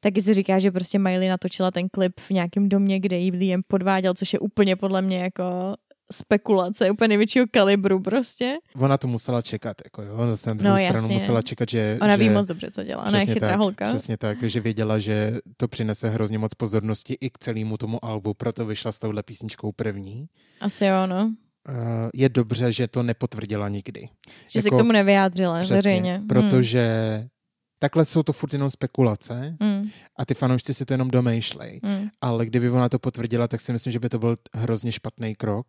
[0.03, 3.61] Taky se říká, že prostě Miley natočila ten klip v nějakém domě, kde jí Liam
[3.67, 5.43] podváděl, což je úplně podle mě jako
[6.11, 8.57] spekulace, úplně největšího kalibru prostě.
[8.75, 11.13] Ona to musela čekat, jako jo, zase na No, druhou stranu jasně.
[11.13, 11.97] musela čekat, že...
[12.01, 12.23] Ona že...
[12.23, 13.05] ví moc dobře, co dělá.
[13.05, 13.87] Ona je chytrá tak, holka.
[13.87, 18.33] Přesně tak, že věděla, že to přinese hrozně moc pozornosti i k celému tomu albu,
[18.33, 20.25] proto vyšla s touhle písničkou první.
[20.61, 21.33] Asi jo, no.
[21.69, 21.75] Uh,
[22.13, 24.09] je dobře, že to nepotvrdila nikdy.
[24.47, 26.17] Že se k tomu nevyjádřila Přesně, veřejně.
[26.17, 26.27] Hmm.
[27.83, 29.89] Takhle jsou to furt jenom spekulace Hmm.
[30.19, 31.79] a ty fanoušci si to jenom domýšlej.
[31.83, 32.09] Hmm.
[32.21, 35.67] Ale kdyby ona to potvrdila, tak si myslím, že by to byl hrozně špatný krok.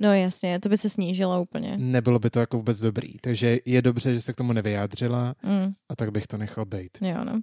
[0.00, 1.76] No jasně, to by se snížilo úplně.
[1.80, 3.12] Nebylo by to jako vůbec dobrý.
[3.20, 5.72] Takže je dobře, že se k tomu nevyjádřila Hmm.
[5.88, 6.98] a tak bych to nechal být.
[7.02, 7.40] Jo, no.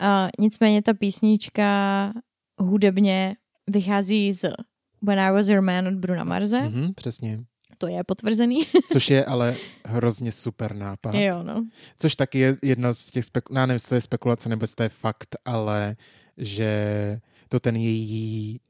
[0.00, 2.12] A nicméně ta písnička
[2.60, 3.36] hudebně
[3.70, 4.44] vychází z
[5.02, 6.60] When I Was Your Man od Bruna Marze.
[6.60, 6.66] Mm.
[6.80, 7.38] Mhm, přesně.
[7.78, 8.62] To je potvrzený.
[8.92, 11.14] Což je ale hrozně super nápad.
[11.14, 11.64] jo, no.
[11.98, 14.88] Což taky je jedna z těch spekulací, já nevím, to je spekulace nebo to je
[14.88, 15.96] fakt, ale
[16.36, 16.70] že
[17.48, 18.60] to ten její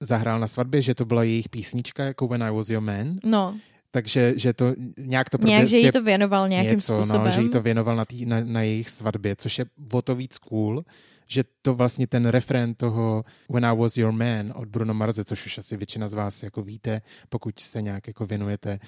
[0.00, 3.56] zahrál na svatbě, že to byla jejich písnička jako When I Was Your Man, No,
[3.90, 7.24] takže že to nějak to nějak, že jí prostě to věnoval nějakým něco, způsobem.
[7.24, 10.14] No, že jí to věnoval na, tý, na, na jejich svatbě, což je o to
[10.14, 10.84] víc cool,
[11.26, 15.46] že to vlastně ten refrén toho When I Was Your Man od Bruno Marze, což
[15.46, 18.78] už asi většina z vás jako víte, pokud se nějak jako věnujete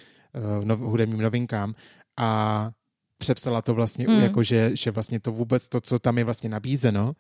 [0.61, 1.75] uh, nov, hudebním novinkám
[2.19, 2.71] a
[3.19, 4.21] přepsala to vlastně, Mm.
[4.21, 7.13] jako že, že vlastně to vůbec to, co tam je vlastně nabízeno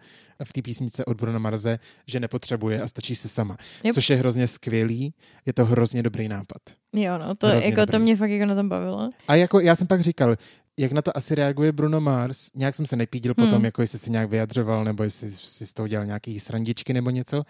[0.44, 3.57] v té písničce od Bruno Marze, že nepotřebuje a stačí si sama.
[3.85, 3.94] Yep.
[3.94, 5.14] Což je hrozně skvělý,
[5.46, 6.59] je to hrozně dobrý nápad.
[6.94, 9.11] Jo, no, to, Hrozně jako, to mě fakt jako na tom bavilo.
[9.28, 10.37] A jako já jsem pak říkal,
[10.78, 13.46] jak na to asi reaguje Bruno Mars, nějak jsem se nepídil Hmm.
[13.48, 17.10] potom, jako jestli se nějak vyjadřoval, nebo jestli si z toho dělal nějaký srandičky nebo
[17.10, 17.42] něco.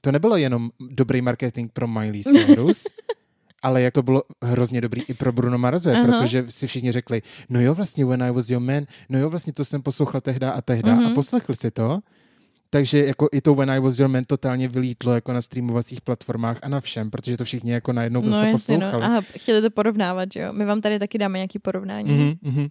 [0.00, 2.84] To nebylo jenom dobrý marketing pro Miley Cyrus,
[3.62, 6.04] ale jak to bylo hrozně dobrý i pro Bruno Marze, Aha.
[6.04, 9.52] protože si všichni řekli, no jo, vlastně When I Was Your Man, no jo, vlastně
[9.52, 11.06] to jsem poslouchal tehda a tehda Mhm.
[11.06, 12.00] a poslechli si to.
[12.74, 16.58] Takže jako i to When I Was Your Man totálně vylítlo jako na streamovacích platformách
[16.62, 18.86] a na všem, protože to všichni jako najednou No se jasně, no.
[18.90, 19.16] poslouchali.
[19.16, 20.52] A chtěli to porovnávat, že jo.
[20.52, 22.10] My vám tady taky dáme nějaký porovnání.
[22.10, 22.68] Mhm, mhm.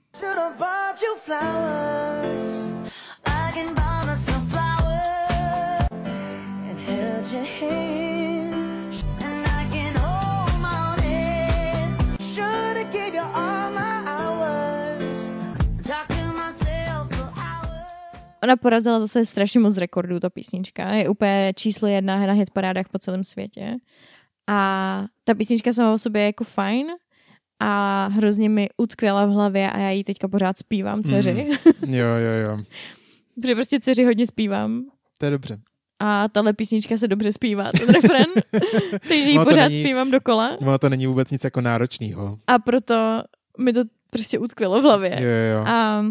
[18.43, 20.93] Ona porazila zase strašně moc rekordů, ta písnička.
[20.93, 23.75] Je úplně číslo jedna na hitparádách po celém světě.
[24.47, 26.87] A ta písnička sama o sobě je jako fajn
[27.59, 31.33] a hrozně mi utkvěla v hlavě a já ji teďka pořád zpívám dceři.
[31.33, 31.57] Mhm.
[31.95, 32.57] Jo, jo, jo.
[33.41, 34.83] Protože prostě dceři hodně zpívám.
[35.17, 35.57] To je dobře.
[35.99, 38.25] A tahle písnička se dobře zpívá, ten refren.
[38.91, 40.57] Takže ji pořád není- zpívám dokola.
[40.61, 42.37] No to není vůbec nic jako náročného.
[42.47, 43.21] A proto
[43.59, 45.09] mi to prostě utkvělo v hlavě.
[45.21, 45.65] Jo, jo, jo.
[45.67, 46.05] A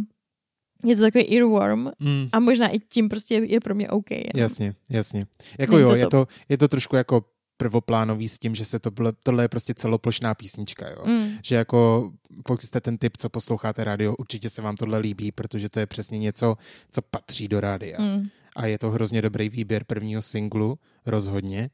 [0.85, 4.11] je to takový earworm Mm, a možná i tím prostě je pro mě OK.
[4.11, 4.41] no.
[4.41, 5.27] jasně, jasně.
[5.59, 6.11] Jako Není jo, to je top.
[6.11, 7.25] to, je to trošku jako
[7.57, 11.03] prvoplánový s tím, že se to bylo, tohle je prostě celoplošná písnička, jo.
[11.07, 11.29] Mm.
[11.45, 12.11] Že jako
[12.45, 15.87] pokud jste ten typ, co posloucháte rádio, určitě se vám tohle líbí, protože to je
[15.87, 16.57] přesně něco,
[16.91, 18.03] co patří do rádia.
[18.03, 18.29] Mm.
[18.57, 21.71] A je to hrozně dobrý výběr prvního singlu, rozhodně.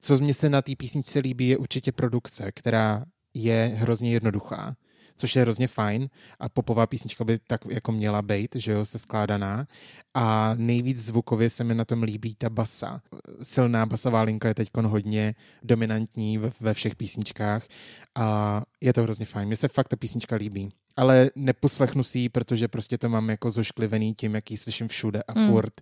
[0.00, 3.04] Co mně se na té písničce líbí, je určitě produkce, která
[3.34, 4.74] je hrozně jednoduchá,
[5.16, 6.08] což je hrozně fajn
[6.40, 9.66] a popová písnička by tak jako měla být, že jo, se skládaná.
[10.14, 13.02] A nejvíc zvukově se mi na tom líbí ta basa.
[13.42, 17.66] Silná basová linka je teď hodně dominantní ve, ve všech písničkách
[18.14, 19.46] a je to hrozně fajn.
[19.46, 20.72] Mně se fakt ta písnička líbí.
[20.98, 25.22] Ale neposlechnu si ji, protože prostě to mám jako zošklivený tím, jak ji slyším všude
[25.22, 25.46] a Mm.
[25.48, 25.80] furt,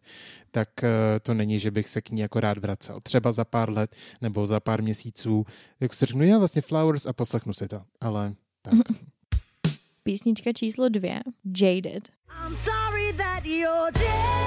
[0.51, 0.91] tak eh,
[1.23, 3.01] to není, že bych se k ní jako rád vracel.
[3.03, 5.45] Třeba za pár let nebo za pár měsíců,
[5.81, 7.83] jako si řeknu, já vlastně Flowers a poslechnu si to.
[8.01, 8.75] Ale tak.
[10.09, 11.21] Písnička číslo dvě,
[11.61, 12.09] Jaded.
[12.47, 14.45] I'm sorry that you're jaded.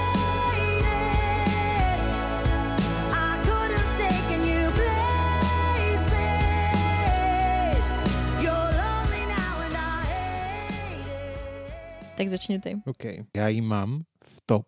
[12.18, 12.76] Tak začni ty.
[12.86, 13.04] OK.
[13.36, 14.66] Já ji mám v top.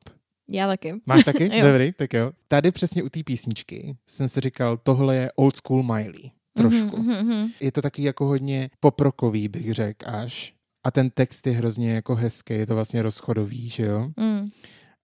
[0.51, 0.93] Já taky.
[1.05, 1.49] Máš taky?
[1.61, 2.31] Dobrý, tak jo.
[2.47, 6.31] Tady přesně u té písničky jsem si říkal, tohle je old school Miley.
[6.53, 6.97] Trošku.
[6.97, 7.49] Mhm, mhm, mhm.
[7.59, 10.58] Je to taky jako hodně poprokový, bych řekl až.
[10.83, 14.09] A ten text je hrozně jako hezký, je to vlastně rozchodový, že jo?
[14.17, 14.47] Mm.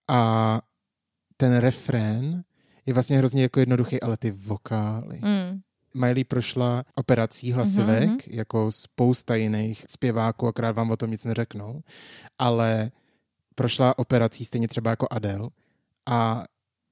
[0.08, 0.60] A
[1.36, 2.44] ten refrén
[2.86, 5.20] je vlastně hrozně jako jednoduchý, ale ty vokály.
[5.22, 5.60] Mm.
[5.94, 11.80] Miley prošla operací hlasivek, Mhm, jako spousta jiných zpěváků, akorát vám o tom nic neřeknou,
[12.38, 12.90] ale
[13.54, 15.48] prošla operací stejně třeba jako Adele
[16.08, 16.44] a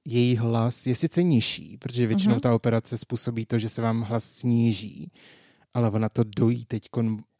[0.07, 2.41] její hlas je sice nižší, protože většinou Mhm.
[2.41, 5.11] ta operace způsobí to, že se vám hlas sníží,
[5.73, 6.87] ale ona to dojí teď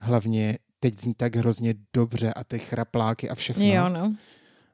[0.01, 3.65] hlavně teď zní tak hrozně dobře a ty chrapláky a všechno.
[3.65, 4.15] Jo, no.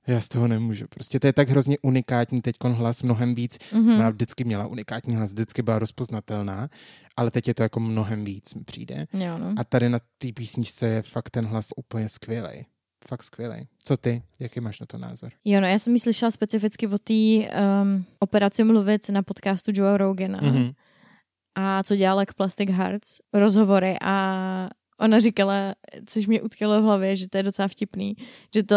[0.08, 0.86] Já z toho nemůžu.
[0.90, 3.58] Prostě to je tak hrozně unikátní teď hlas, mnohem víc.
[3.74, 3.96] Mhm.
[3.96, 6.68] Ona vždycky měla unikátní hlas, vždycky byla rozpoznatelná,
[7.18, 9.08] ale teď je to jako mnohem víc, mi přijde.
[9.14, 9.54] Jo, no.
[9.58, 12.66] A tady na té písničce je fakt ten hlas úplně skvělej.
[13.08, 13.68] Fakt skvělej.
[13.84, 14.24] Co ty?
[14.40, 15.32] Jaký máš na to názor?
[15.46, 19.98] Jo, no, já jsem ji slyšela specificky o té um, operaci mluvit na podcastu Joe
[19.98, 20.40] Rogana.
[20.40, 20.74] Mm-hmm.
[21.56, 24.70] a co dělala k Plastic Hearts, rozhovory a
[25.02, 28.16] ona říkala, což mě utkalo v hlavě, že to je docela vtipný,
[28.56, 28.76] že to,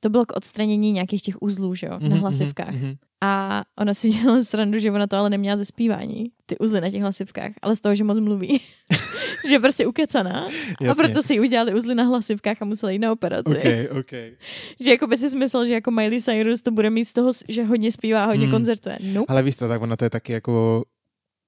[0.00, 2.74] to bylo k odstranění nějakých těch uzlů, že jo, na hlasivkách.
[2.74, 2.96] Mm-hmm.
[3.20, 6.90] A ona si dělala srandu, že ona to ale neměla ze zpívání, ty uzly na
[6.90, 8.60] těch hlasivkách, ale z toho, že moc mluví.
[9.48, 10.40] že je prostě ukecaná.
[10.80, 11.02] A Jasně.
[11.02, 13.88] proto si udělali uzly na hlasivkách a musela jít na operaci.
[13.90, 14.12] OK, OK.
[14.84, 17.64] Že jako by si smysl, že jako Miley Cyrus to bude mít z toho, že
[17.64, 18.54] hodně zpívá a hodně Hmm.
[18.54, 18.98] koncertuje.
[19.02, 19.32] Nope.
[19.32, 20.84] Ale víš co, tak ono to je taky jako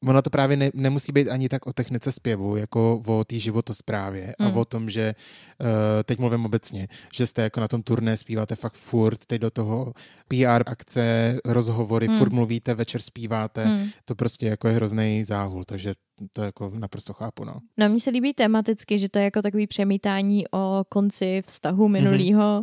[0.06, 4.34] Ono to právě ne, nemusí být ani tak o technice zpěvu, jako o té životosprávě
[4.38, 4.50] Hmm.
[4.50, 5.14] a o tom, že
[5.60, 5.66] uh,
[6.04, 9.92] teď mluvím obecně, že jste jako na tom turné zpíváte fakt furt, teď do toho
[10.28, 12.18] PR akce, rozhovory, Hmm.
[12.18, 13.88] furt mluvíte, večer zpíváte, Hmm.
[14.04, 15.94] to prostě jako je hrozný záhul, takže
[16.32, 17.54] to jako naprosto chápu, no.
[17.78, 22.62] No mně se líbí tematicky, že to je jako takový přemítání o konci vztahu minulýho,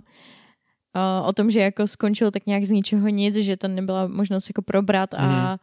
[0.95, 4.49] o, o tom, že jako skončil tak nějak z ničeho nic, že to nebyla možnost
[4.49, 5.57] jako probrat a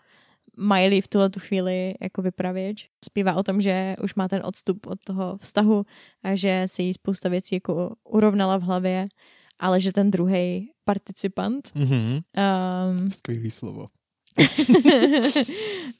[0.57, 2.89] Miley v tuhle tu chvíli jako vypravěč.
[3.05, 5.85] Zpívá o tom, že už má ten odstup od toho vztahu
[6.23, 9.07] a že se jí spousta věcí jako urovnala v hlavě,
[9.59, 12.23] ale že ten druhý participant Mm-hmm.
[13.03, 13.87] um, Skvělý slovo.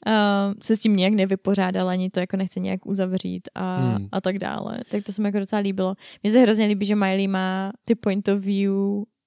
[0.07, 4.07] um, se s tím nějak nevypořádal, ani to jako nechce nějak uzavřít a, hmm.
[4.11, 4.79] a tak dále.
[4.89, 5.95] Tak to se mi jako docela líbilo.
[6.23, 8.73] Mně se hrozně líbí, že Miley má ty point of view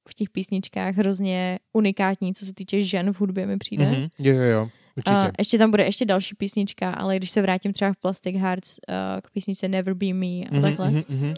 [0.08, 3.84] v těch písničkách hrozně unikátní, co se týče žen v hudbě mi přijde.
[3.84, 4.10] Mm-hmm.
[4.18, 5.16] Jo, jo, jo, určitě.
[5.16, 8.78] A ještě tam bude ještě další písnička, ale když se vrátím třeba v Plastic Hearts
[8.88, 11.34] uh, k písničce Never Be Me a Mhm, takhle, mhm, mhm.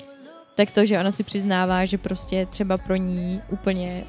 [0.56, 4.04] tak to, že ona si přiznává, že prostě třeba pro ní úplně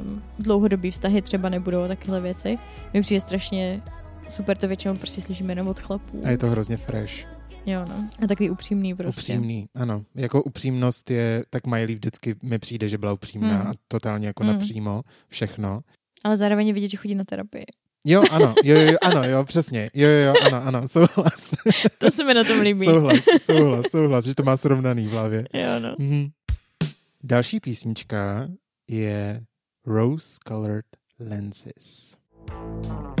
[0.00, 2.58] um, dlouhodobý vztahy třeba nebudou a takovéhle věci,
[2.94, 3.82] mi přijde strašně
[4.28, 6.22] super, to většinou prostě slyšíme jenom od chlapů.
[6.24, 7.38] A je to hrozně fresh.
[7.66, 8.08] Jo, no.
[8.24, 9.20] A takový upřímný prostě.
[9.32, 10.02] Upřímný, ano.
[10.14, 13.66] Jako upřímnost je, tak Miley vždycky mi přijde, že byla upřímná Mm.
[13.70, 14.50] a totálně jako Mm.
[14.52, 15.80] napřímo všechno.
[16.24, 17.64] Ale zároveň je vidět, že chodí na terapii.
[18.06, 19.90] Jo, ano, jo, jo, ano, jo, přesně.
[19.94, 21.54] Jo, jo, jo, ano, ano, souhlas.
[21.98, 22.84] To se mi na tom líbí.
[22.86, 25.44] souhlas, souhlas, souhlas, že to má srovnaný v hlavě.
[25.52, 25.94] Jo, no.
[25.98, 26.28] Mhm.
[27.24, 28.48] Další písnička
[28.88, 29.40] je
[29.86, 30.84] Rose Colored
[31.20, 32.16] Lenses.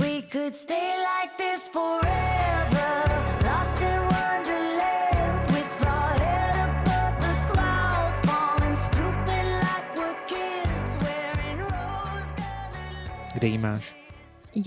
[0.00, 8.20] We could stay like this forever, lost in wonderland, with our head above the clouds,
[8.26, 13.97] falling stupid like we're kids, wearing rose-colored Kde ji máš?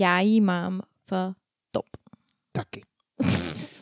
[0.00, 1.32] Já jí mám v
[1.70, 1.84] top.
[2.52, 2.82] Taky.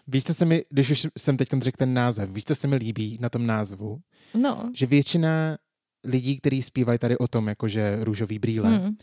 [0.08, 2.76] Víš, co se mi, když už jsem teď řekl ten název, víš, co se mi
[2.76, 4.00] líbí na tom názvu?
[4.34, 4.70] No.
[4.74, 5.28] Že většina
[6.04, 8.96] lidí, kteří zpívají tady o tom, jakože růžový brýle, Mm.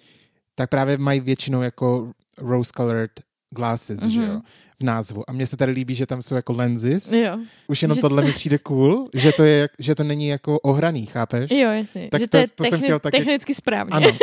[0.56, 3.10] tak právě mají většinou jako rose-colored
[3.56, 4.10] glasses, mm-hmm.
[4.10, 4.41] že jo,
[4.80, 5.30] v názvu.
[5.30, 7.12] A mně se tady líbí, že tam jsou jako lenses.
[7.12, 7.38] Jo.
[7.67, 11.06] Už jenom Že- tohle mi přijde cool, že to, je, že to není jako ohraný,
[11.06, 11.52] chápeš?
[11.52, 12.08] Jo, jasně.
[12.12, 13.91] Tak že to- to, je to jsem techni- chtěl taky- technicky správně.
[13.93, 14.08] Ano.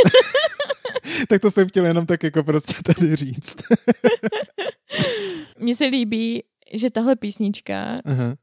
[1.29, 3.57] tak to jsem chtěl jenom tak jako prostě tady říct.
[5.59, 6.43] Mně se líbí,
[6.75, 8.35] že tahle písnička Aha.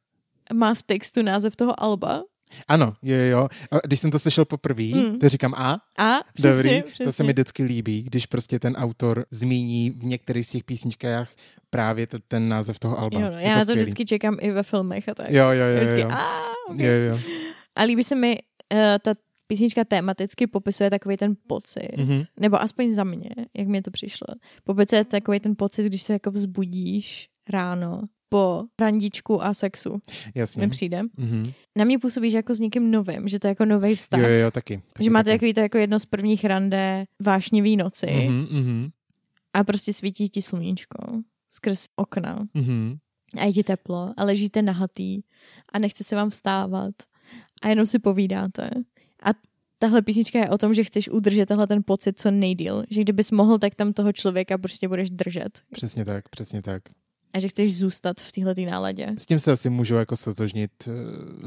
[0.54, 2.24] má v textu název toho alba.
[2.68, 3.48] Ano, jo, jo.
[3.72, 5.20] A když jsem to slyšel poprvé, Mm.
[5.20, 7.06] to říkám a, A přesně, dobrý, přesně.
[7.06, 11.30] to se mi vždycky líbí, když prostě ten autor zmíní v některých z těch písničkách
[11.70, 13.20] právě t- ten název toho alba.
[13.20, 13.82] Jo, no, já to skvělý.
[13.82, 15.32] vždycky čekám i ve filmech a tak.
[15.32, 16.10] Jo, jo, jo, Vždycky, jo.
[16.12, 16.86] a, okay.
[16.86, 17.20] jo, jo.
[17.76, 18.38] a líbí se mi,
[18.74, 19.12] uh, ta
[19.52, 22.24] písnička tematicky popisuje takový ten pocit, Mhm.
[22.40, 24.28] nebo aspoň za mě, jak mi to přišlo.
[24.64, 30.00] Popisuje takový ten pocit, když se jako vzbudíš ráno po randičku a sexu,
[30.36, 30.62] Jasně.
[30.66, 31.02] mi přijde.
[31.18, 31.52] Mhm.
[31.78, 34.20] Na mě působí, že jako s někým novým, že to je jako nový vztah.
[34.22, 34.82] Jo, jo, jo, taky.
[34.94, 35.36] taky že máte taky.
[35.38, 38.90] takový to jako jedno z prvních rande vášnivý noci Mhm, mhm,
[39.54, 40.98] a prostě svítí ti sluníčko
[41.50, 42.98] skrz okna mhm.
[43.38, 45.22] a je ti teplo a ležíte nahatý
[45.74, 46.96] a nechce se vám vstávat
[47.62, 48.70] a jenom si povídáte.
[49.22, 49.30] A
[49.78, 52.84] tahle písnička je o tom, že chceš udržet tenhle ten pocit co nejdíl.
[52.90, 55.60] Že kdybys mohl, tak tam toho člověka prostě budeš držet.
[55.72, 56.84] Přesně tak, přesně tak.
[57.34, 59.08] A že chceš zůstat v téhle náladě.
[59.18, 60.92] S tím se asi můžu jako stotožnit eh,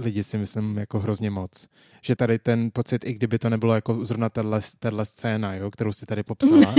[0.01, 1.69] lidi si myslím jako hrozně moc.
[2.03, 5.93] Že tady ten pocit, i kdyby to nebylo jako zrovna tahle, tahle scéna, jo, kterou
[5.93, 6.75] si tady popsala,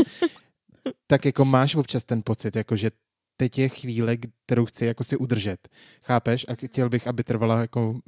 [1.08, 2.91] tak jako máš občas ten pocit, jako že
[3.38, 5.67] teď je chvíle, kterou chci jako si udržet.
[6.03, 6.45] Chápeš?
[6.49, 7.99] A chtěl bych, aby trvala jako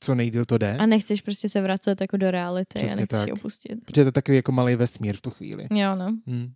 [0.00, 0.76] co nejdíl to jde.
[0.76, 3.26] A nechceš prostě se vracet jako do reality Přesně a nechceš tak.
[3.26, 3.78] ji opustit.
[3.84, 5.66] Protože to je takový jako malý vesmír v tu chvíli.
[5.70, 6.16] Jo, no.
[6.26, 6.52] Hm.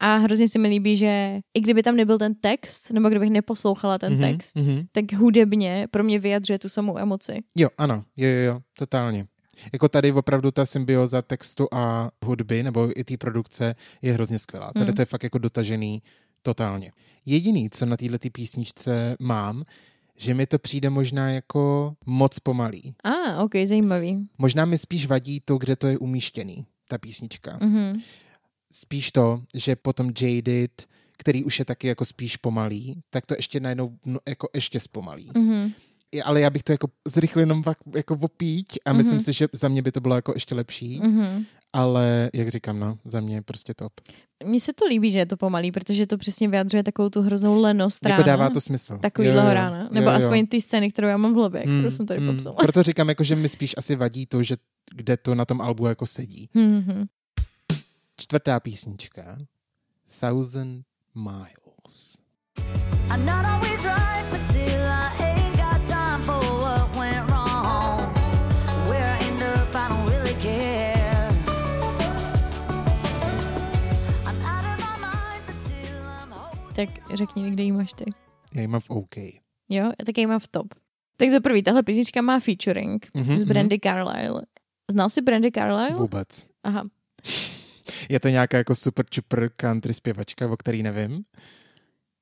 [0.00, 3.98] A hrozně se mi líbí, že i kdyby tam nebyl ten text, nebo kdybych neposlouchala
[3.98, 4.82] ten Mhm, text, mhm.
[4.92, 7.38] tak hudebně pro mě vyjadřuje tu samou emoci.
[7.56, 9.26] Jo, ano, jo, jo, jo, totálně.
[9.72, 14.72] Jako tady opravdu ta symbioza textu a hudby, nebo i té produkce je hrozně skvělá.
[14.72, 14.92] Tady Mm.
[14.94, 16.02] to je fakt jako dotažený
[16.42, 16.92] totálně.
[17.26, 19.62] Jediný, co na této písničce mám,
[20.18, 22.94] že mi to přijde možná jako moc pomalý.
[23.04, 24.28] A, ah, ok, zajímavý.
[24.38, 27.58] Možná mi spíš vadí to, kde to je umístěný, ta písnička.
[27.62, 28.00] Mhm.
[28.72, 30.86] Spíš to, že potom Jaded,
[31.18, 35.30] který už je taky jako spíš pomalý, tak to ještě najednou no, jako ještě zpomalí.
[35.36, 35.72] Mhm.
[36.12, 39.48] I- Ale já bych to jako zrychlil jenom fakt jako opíť a myslím si, že
[39.52, 41.44] za mě by to bylo jako ještě lepší, Mhm.
[41.72, 43.92] Ale jak říkám, no, za mě je prostě top.
[44.44, 47.60] Mně se to líbí, že je to pomalý, protože to přesně vyjadřuje takovou tu hroznou
[47.60, 48.16] lenost rána.
[48.16, 48.98] Jako dává to smysl.
[48.98, 49.88] Takovýhle rána.
[49.92, 50.16] Nebo Jo, jo.
[50.18, 52.34] aspoň ty scény, kterou já mám v hlavě, Mm, kterou jsem tady mm.
[52.34, 52.56] popsala.
[52.56, 54.56] Proto říkám, jako, že mi spíš asi vadí to, že
[54.94, 56.48] kde to na tom albu jako sedí.
[56.54, 57.04] Mhm.
[58.16, 59.38] Čtvrtá písnička.
[60.20, 62.18] Thousand Miles.
[63.14, 65.07] I'm not always right, but still I
[76.78, 78.04] Tak řekni, kde jí máš ty.
[78.54, 79.16] Já ji mám v OK.
[79.68, 80.66] Jo, já taky ji mám v top.
[81.16, 84.42] Tak za prvý, tahle písnička má featuring Mhm, z Brandy Carlile.
[84.90, 85.90] Znal jsi Brandy Carlile?
[85.90, 86.46] Vůbec.
[86.64, 86.84] Aha.
[88.08, 91.22] Je to nějaká jako super čupr country zpěvačka, o který nevím.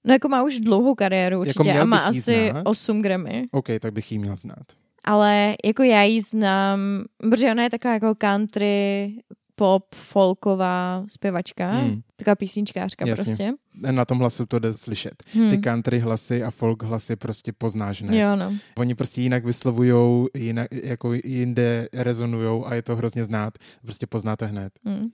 [0.07, 2.63] No jako má už dlouhou kariéru určitě měl a má jí asi znát.
[2.67, 3.45] 8 Grammy.
[3.53, 4.67] OK, tak bych ji měl znát.
[5.05, 6.81] Ale jako já ji znám,
[7.19, 9.13] protože ona je taková jako country,
[9.55, 11.71] pop, folková zpěvačka.
[11.73, 12.01] Hmm.
[12.17, 13.25] Taková písničkářka Jasně.
[13.25, 13.53] prostě.
[13.93, 15.23] Na tom hlasu to jde slyšet.
[15.35, 15.51] Hmm.
[15.51, 18.19] Ty country hlasy a folk hlasy prostě poznáš hned.
[18.21, 18.53] Jo, no.
[18.79, 23.59] Oni prostě jinak vyslovujou, jinak, jako jinde rezonujou a je to hrozně znát.
[23.83, 24.73] Prostě poznáte hned.
[24.85, 25.09] Hmm.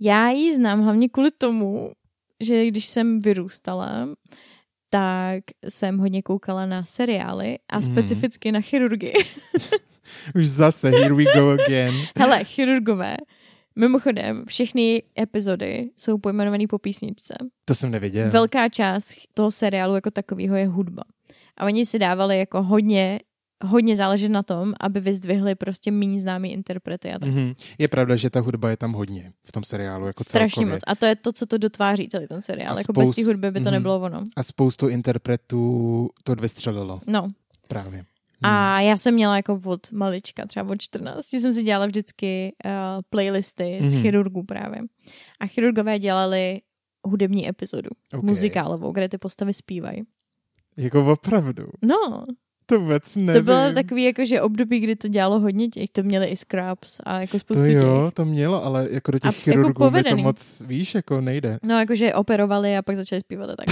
[0.00, 1.92] Já ji znám hlavně kvůli tomu,
[2.40, 4.08] že když jsem vyrůstala,
[4.90, 7.82] tak jsem hodně koukala na seriály a Mhm.
[7.92, 9.12] specificky na chirurgii.
[10.34, 11.94] Už zase, here we go again.
[12.18, 13.16] Hele, chirurgové.
[13.80, 17.34] Mimochodem, všechny epizody jsou pojmenované po písničce.
[17.64, 18.30] To jsem nevěděl.
[18.30, 21.02] Velká část toho seriálu jako takového je hudba.
[21.56, 23.20] A oni si dávali jako hodně,
[23.64, 27.28] hodně záležet na tom, aby vyzdvihli prostě méně známý interprety a tak.
[27.28, 27.54] Mhm.
[27.78, 30.06] Je pravda, že ta hudba je tam hodně v tom seriálu.
[30.06, 30.74] Jako Strašně celkově.
[30.74, 30.80] moc.
[30.86, 32.74] A to je to, co to dotváří celý ten seriál.
[32.74, 33.72] A Jako bez té spoust- hudby by to Mhm.
[33.72, 34.24] nebylo ono.
[34.36, 37.28] A spoustu interpretů to vystřelilo No.
[37.68, 38.04] právě.
[38.42, 42.70] A já jsem měla jako od malička, třeba od 14, jsem si dělala vždycky uh,
[43.10, 44.02] playlisty z Mhm.
[44.02, 44.80] chirurgů právě.
[45.40, 46.60] A chirurgové dělali
[47.06, 48.22] hudební epizodu, Ok.
[48.22, 50.02] muzikálovou, kde ty postavy zpívají.
[50.76, 51.66] Jako opravdu.
[51.82, 52.26] No,
[52.70, 53.40] To vůbec nevím.
[53.40, 57.00] to bylo takový jako, že období, kdy to dělalo hodně těch, to měli i Scrubs
[57.04, 57.74] a jako To spoustu těch.
[57.74, 61.20] jo, to mělo, ale jako do těch A jako chirurgů mi to moc, víš, jako
[61.20, 61.58] nejde.
[61.62, 63.66] No, jakože operovali a pak začali zpívat a tak.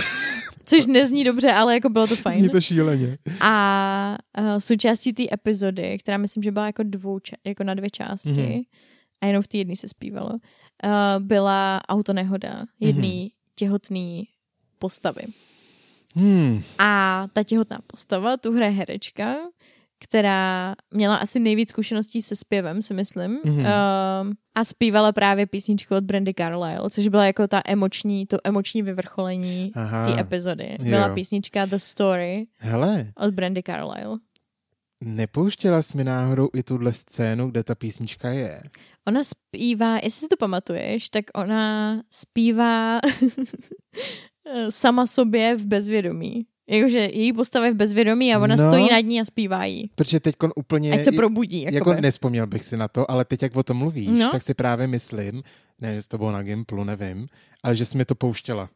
[0.67, 2.39] Což nezní dobře, ale jako bylo to fajn.
[2.41, 3.19] Zní to šíleně.
[3.41, 7.91] A uh, součástí té epizody, která myslím, že byla jako, dvou, ča- jako na dvě
[7.91, 8.41] části, Mhm.
[8.43, 8.63] mm-hmm.
[9.21, 10.39] a jenom v té jedné se zpívalo, uh,
[11.19, 13.31] byla autonehoda jedné mm-hmm.
[13.55, 14.23] těhotné
[14.79, 15.23] postavy.
[16.17, 16.63] Hmm.
[16.79, 19.37] A ta těhotná postava, tu hraje herečka,
[20.01, 23.31] která měla asi nejvíc zkušeností se zpěvem, si myslím.
[23.45, 23.57] Mhm.
[23.57, 23.67] Mm-hmm.
[24.23, 28.83] Um, a zpívala právě písničku od Brandy Carlile, což byla jako ta emoční, to emoční
[28.83, 29.73] vyvrcholení
[30.07, 30.77] té epizody.
[30.81, 30.85] Jo.
[30.91, 34.19] Byla písnička The Story Hele, od Brandy Carlile.
[35.05, 38.63] nepouštěla jsi mi náhodou i tuhle scénu, kde ta písnička je?
[39.09, 43.01] Ona zpívá, jestli si to pamatuješ, tak ona zpívá
[44.71, 46.47] sama sobě v bezvědomí.
[46.71, 48.65] Jakože její postava je v bezvědomí a ona No.
[48.65, 48.71] no.
[48.71, 49.91] stojí nad ní a zpívá jí.
[49.95, 50.93] Protože teď úplně...
[50.93, 51.63] Ať se probudí.
[51.63, 52.01] Jako Jakoby.
[52.01, 54.29] nespomněl bych si na to, ale teď, jak o tom mluvíš, No.
[54.29, 55.43] tak si právě myslím,
[55.81, 57.27] ne, jestli to bylo na Gimplu, nevím,
[57.63, 58.69] ale že jsi mi to pouštěla.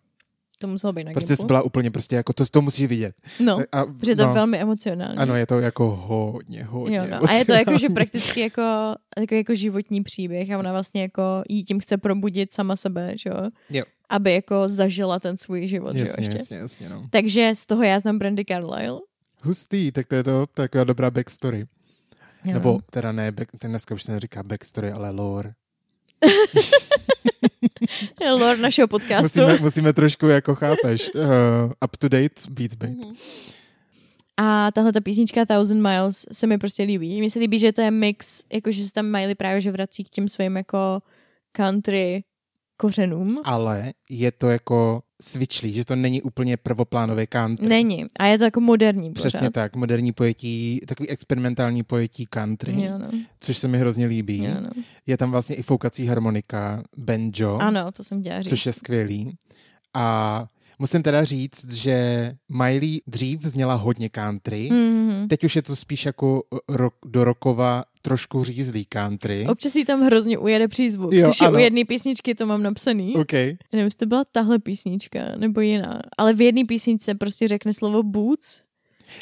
[0.58, 3.14] To muselo být na Prostě jsi byla úplně prostě jako, to, to musíš vidět.
[3.40, 5.16] No, A, protože to je velmi emocionální.
[5.18, 7.30] Ano, je to jako hodně, hodně Jo, no.
[7.30, 8.62] A je to jako, že prakticky jako,
[9.18, 13.30] jako, jako životní příběh a ona vlastně jako jí tím chce probudit sama sebe, že
[13.30, 13.36] jo?
[13.70, 13.84] Jo.
[14.12, 16.38] Aby jako zažila ten svůj život, že jo, Jasně, ještě.
[16.38, 17.06] jasně, jasně, no.
[17.10, 19.00] Takže z toho já znám Brandy Carlile.
[19.42, 21.66] Hustý, tak to je to taková dobrá backstory.
[22.44, 22.54] Jo.
[22.54, 25.52] Nebo teda ne, back, ten dneska už se neříká backstory, ale lore.
[28.30, 29.40] Lord našeho podcastu.
[29.40, 31.22] Musíme, musíme trošku, jako chápeš, uh,
[31.84, 33.04] up to date beats být.
[33.04, 33.14] Mhm.
[34.36, 37.20] A tahle ta písnička Thousand Miles se mi prostě líbí.
[37.20, 40.08] Mně se líbí, že to je mix, jakože se tam Miley právě že vrací k
[40.08, 41.02] těm svým jako
[41.52, 42.24] country
[42.86, 43.38] kořenům.
[43.44, 47.68] Ale je to jako svičlý, že to není úplně prvoplánový country.
[47.68, 48.06] Není.
[48.18, 49.28] A je to jako moderní pořád.
[49.28, 53.06] Přesně tak, moderní pojetí, takový experimentální pojetí country, Jo, no.
[53.40, 54.44] což se mi hrozně líbí.
[54.44, 54.70] Jo, no.
[55.06, 58.48] Je tam vlastně i foukací harmonika, banjo, Ano, to jsem říct.
[58.48, 59.36] což je skvělý.
[59.94, 60.46] A
[60.82, 65.26] Musím teda říct, že Miley dřív zněla hodně country, Mm-hmm.
[65.28, 69.46] teď už je to spíš jako rok, do rokova trošku řízlý country.
[69.50, 71.56] Občas jí tam hrozně ujede přízvuk, Jo, což je ano.
[71.56, 73.14] u jedné písničky, to mám napsaný.
[73.16, 73.32] OK.
[73.32, 73.54] Nevím,
[73.84, 76.00] jestli to byla tahle písnička, nebo jiná.
[76.18, 78.60] Ale v jedné písničce prostě řekne slovo boots.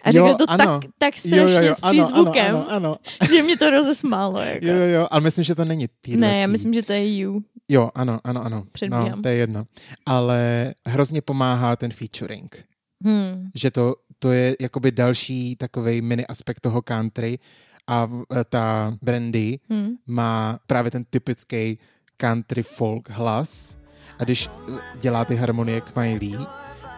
[0.02, 0.80] A Jo, řekne to ano.
[0.80, 3.30] tak, tak strašně s přízvukem, Ano, ano, ano.
[3.34, 4.40] že mě to rozesmálo.
[4.40, 4.66] Jako.
[4.66, 6.20] Jo, jo, jo, ale myslím, že to není týhletý.
[6.20, 7.40] ne, já myslím, že to je you.
[7.72, 8.64] Jo, ano, ano, ano.
[8.72, 9.10] Předbíhám.
[9.10, 9.64] No, to je jedno.
[10.06, 12.64] Ale hrozně pomáhá ten featuring.
[13.04, 13.50] Hmm.
[13.54, 17.38] Že to, to je jakoby další takový mini aspekt toho country
[17.86, 18.08] a
[18.48, 19.90] ta Brandy Hmm.
[20.06, 21.78] má právě ten typický
[22.16, 23.76] country folk hlas
[24.18, 26.38] a když eh, dělá ty harmonie k Miley,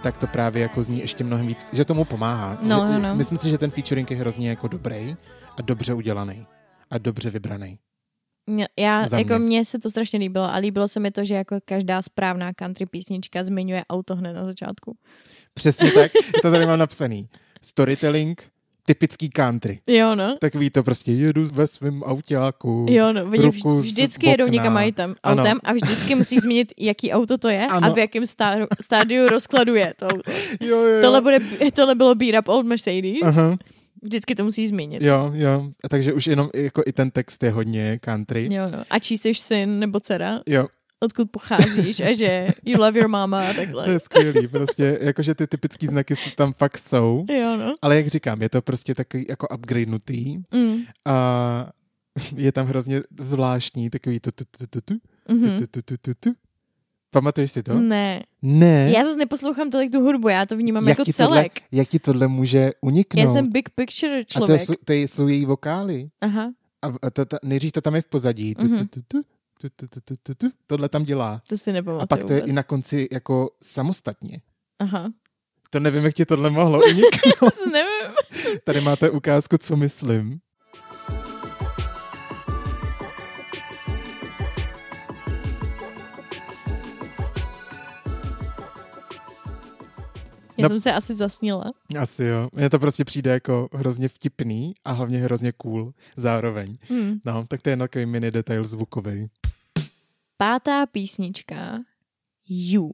[0.03, 2.59] tak to právě jako zní ještě mnohem víc, že tomu pomáhá.
[2.63, 3.15] No, že, no, no.
[3.17, 5.17] Myslím si, že ten featuring je hrozně jako dobrý
[5.59, 6.47] a dobře udělaný
[6.91, 7.79] a dobře vybraný.
[8.79, 9.39] Já- Za jako mě.
[9.39, 12.87] mně se to strašně líbilo a líbilo se mi to, že jako každá správná country
[12.87, 14.97] písnička zmiňuje auto hned na začátku.
[15.55, 16.11] Přesně tak,
[16.43, 17.29] to tady mám napsaný.
[17.63, 18.49] Storytelling,
[18.87, 19.81] typický country.
[19.87, 20.37] Jo, no.
[20.41, 22.87] Takový to prostě jedu ve svém autáku.
[22.91, 25.43] Jo, no, oni ruku vž- z vždycky jedou někam autem, Ano.
[25.43, 27.95] autem a vždycky musí zmínit, jaký auto to je a Ano.
[27.95, 30.31] v jakém stáru, stádiu rozkladu je to auto.
[30.61, 31.03] Jo, jo, jo.
[31.03, 31.39] Tohle, bude,
[31.73, 33.57] tohle bylo Beat Up Old Mercedes, Aha,
[34.03, 35.03] vždycky to musí zmínit.
[35.03, 35.71] jo, jo.
[35.85, 38.49] A takže už jenom jako i ten text je hodně country.
[38.55, 38.85] Jo, no.
[38.91, 40.67] A čí jsi syn nebo dcera, Jo,
[41.01, 43.85] odkud pocházíš a že you love your mama a takhle.
[43.85, 44.49] to je skvělý.
[44.49, 47.25] Prostě jakože ty typický znaky tam fakt jsou.
[47.31, 47.75] Jo, no.
[47.83, 50.77] Ale jak říkám, je to prostě takový jako upgradenutý Mm.
[51.05, 51.71] a
[52.37, 55.01] je tam hrozně zvláštní takový tu tu tu tu tu tu
[55.35, 55.59] Mhm.
[55.59, 56.31] tu tu tu tu tu.
[57.13, 57.81] Pamatuješ si to?
[57.81, 58.23] Ne.
[58.43, 58.91] Ne.
[58.97, 61.61] Já zase neposlouchám tolik tu hudbu, já to vnímám jak jako ti tohle, celek.
[61.73, 63.23] jak ti tohle může uniknout?
[63.27, 64.61] Já jsem big picture a to, člověk.
[64.61, 66.09] jsou, to jsou její vokály.
[66.21, 66.53] Aha,
[67.03, 68.55] A, to, to, nejdřív to tam je v pozadí.
[68.55, 68.89] Tu, tu, Mhm.
[68.89, 69.23] tu, tu,
[69.61, 70.47] tu, tu, tu, tu, tu, tu.
[70.67, 71.41] Tohle tam dělá.
[71.49, 72.51] to si nepamatuju A pak to je vůbec.
[72.51, 74.41] i na konci jako samostatně.
[74.79, 75.13] Aha.
[75.71, 77.55] To nevím, jak ti tohle mohlo uniknout.
[77.73, 78.17] Nevím.
[78.65, 80.41] Tady máte ukázku, co myslím.
[90.63, 90.69] Já No.
[90.69, 91.65] jsem se asi zasnila.
[91.99, 92.49] Asi jo.
[92.53, 96.77] Mně to prostě přijde jako hrozně vtipný a hlavně hrozně cool zároveň.
[96.89, 97.21] Hmm.
[97.27, 99.31] No, tak to je takový mini detail zvukový.
[100.37, 101.79] Pátá písnička
[102.49, 102.91] You.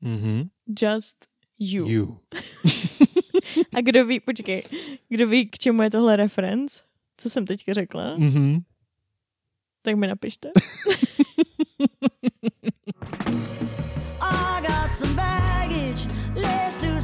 [0.00, 0.48] Mhm.
[0.82, 1.16] Just
[1.58, 1.88] You.
[1.88, 2.18] You.
[3.74, 4.62] A kdo ví, počkej,
[5.08, 6.82] kdo ví, k čemu je tohle reference?
[7.16, 8.14] Co jsem teďka řekla?
[8.18, 8.60] Mhm.
[9.82, 10.48] Tak mi napište.
[14.20, 15.41] I got some do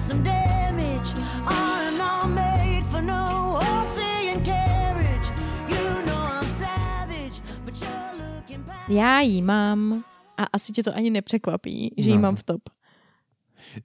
[0.09, 1.09] some damage.
[1.46, 5.28] I'm not made for no horsey and carriage.
[5.68, 8.88] You know I'm savage, but you're looking back.
[8.88, 10.04] Já jí mám,
[10.36, 12.22] a asi tě to ani nepřekvapí, že jí No.
[12.22, 12.61] mám v top.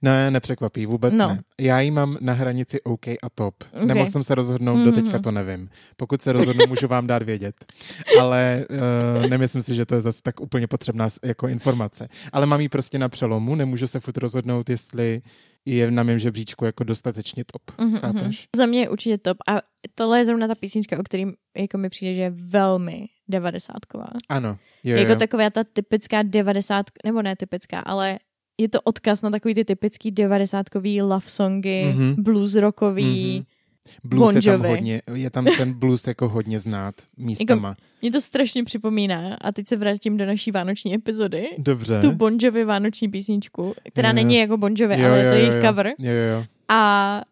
[0.02, 1.28] Ne, nepřekvapí, vůbec No.
[1.28, 1.40] ne.
[1.60, 3.54] Já ji mám na hranici OK a top.
[3.72, 3.82] Ok.
[3.84, 4.84] Nemohl jsem se rozhodnout, Mhm.
[4.84, 5.68] do teďka to nevím.
[5.96, 7.54] Pokud se rozhodnu, můžu vám dát vědět.
[8.20, 8.66] Ale
[9.22, 12.08] uh, nemyslím si, že to je zase tak úplně potřebná jako informace.
[12.32, 15.22] Ale mám ji prostě na přelomu, nemůžu se furt rozhodnout, jestli
[15.66, 17.80] je na mém žebříčku jako dostatečně top.
[17.80, 18.48] Mhm, Chápeš?
[18.56, 19.36] Za mě je určitě top.
[19.48, 19.62] A
[19.94, 24.06] tohle je zrovna ta písnička, o kterým jako mi přijde, že je velmi devadesátková.
[24.28, 24.58] Ano.
[24.84, 25.18] Jo, Jako jo.
[25.18, 28.18] taková ta typická devadesát, nebo ne typická, ale
[28.60, 32.14] je to odkaz na takový ty typický devadesátkový love songy, Mhm.
[32.22, 33.34] blues rockový.
[33.36, 33.44] Mhm.
[34.04, 37.76] Blues je tam Bon hodně, je tam ten blues jako hodně znát místama.
[38.02, 41.46] Mě to strašně připomíná a teď se vrátím do naší vánoční epizody.
[41.58, 42.00] Dobře.
[42.00, 44.14] Tu Bon Jovi vánoční písničku, která Jo.
[44.14, 45.68] není jako Bon Jovi, Jo, ale je jo, to jo, jejich jo.
[45.68, 45.86] cover.
[45.98, 46.44] Jo, jo, jo.
[46.68, 47.22] A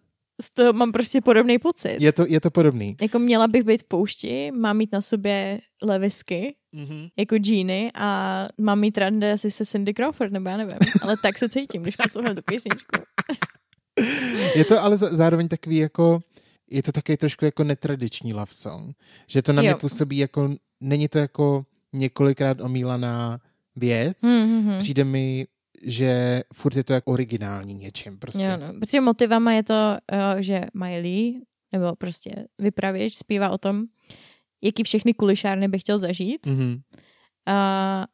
[0.42, 1.96] z toho mám prostě podobný pocit.
[2.00, 2.96] Je to, je to podobný.
[3.00, 7.06] Jako měla bych být v poušti, mám mít na sobě levisky, Mhm.
[7.18, 10.76] jako džíny a mám mít rande asi se Cindy Crawford, nebo já nevím.
[11.02, 12.96] Ale tak se cítím, když poslouchám tu písničku.
[14.56, 16.20] Je to ale zároveň takový jako,
[16.72, 18.96] je to takový trošku jako netradiční love song.
[19.26, 19.78] Že to na mě Jo.
[19.78, 23.40] působí jako, není to jako několikrát omílaná
[23.76, 24.18] věc.
[24.22, 24.78] Mm-hmm.
[24.78, 25.46] Přijde mi,
[25.84, 28.44] že furt je to jako originální něčím prostě.
[28.44, 28.80] Jo, no.
[28.80, 31.40] Protože motivama je to, eh, že Miley,
[31.72, 33.84] nebo prostě vypravěč, zpívá o tom,
[34.62, 36.80] jaký všechny kulišárny by chtěl zažít, Mhm.
[37.46, 38.06] a,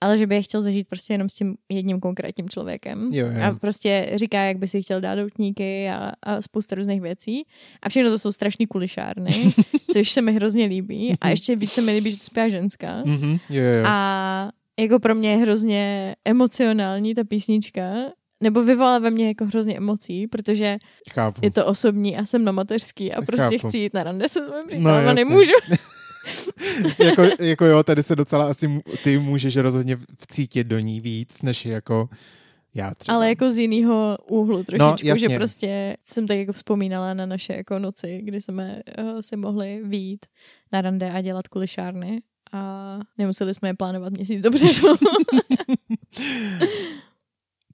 [0.00, 3.10] ale že by je chtěl zažít prostě jenom s tím jedním konkrétním člověkem.
[3.12, 3.42] Jo, jo.
[3.44, 7.42] A prostě říká, jak by si chtěl dát doutníky a, a spousta různých věcí.
[7.82, 9.52] A všechno to jsou strašný kulišárny,
[9.92, 11.14] což se mi hrozně líbí.
[11.20, 13.02] A ještě více mi líbí, že to zpívá ženská.
[13.06, 13.38] Mhm.
[13.50, 13.84] Jo, jo.
[13.86, 17.92] A jako pro mě je hrozně emocionální ta písnička,
[18.42, 20.78] nebo vyvolá ve mně jako hrozně emocí, protože
[21.12, 21.40] Chápu.
[21.44, 23.68] je to osobní a jsem na mateřský a prostě Chápu.
[23.68, 25.24] chci jít na rande se svým No, přítelem a jasně.
[25.24, 25.52] nemůžu.
[26.98, 31.66] jako, jako jo, tady se docela asi ty můžeš rozhodně vcítit do ní víc, než
[31.66, 32.08] jako
[32.74, 33.16] já třeba.
[33.16, 35.36] Ale jako z jiného úhlu trošičku, No, že jasně.
[35.38, 40.26] prostě jsem tak jako vzpomínala na naše jako noci, kdy jsme uh, si mohli výjít
[40.72, 42.18] na rande a dělat kulišárny
[42.52, 44.96] a nemuseli jsme je plánovat měsíc dopředu.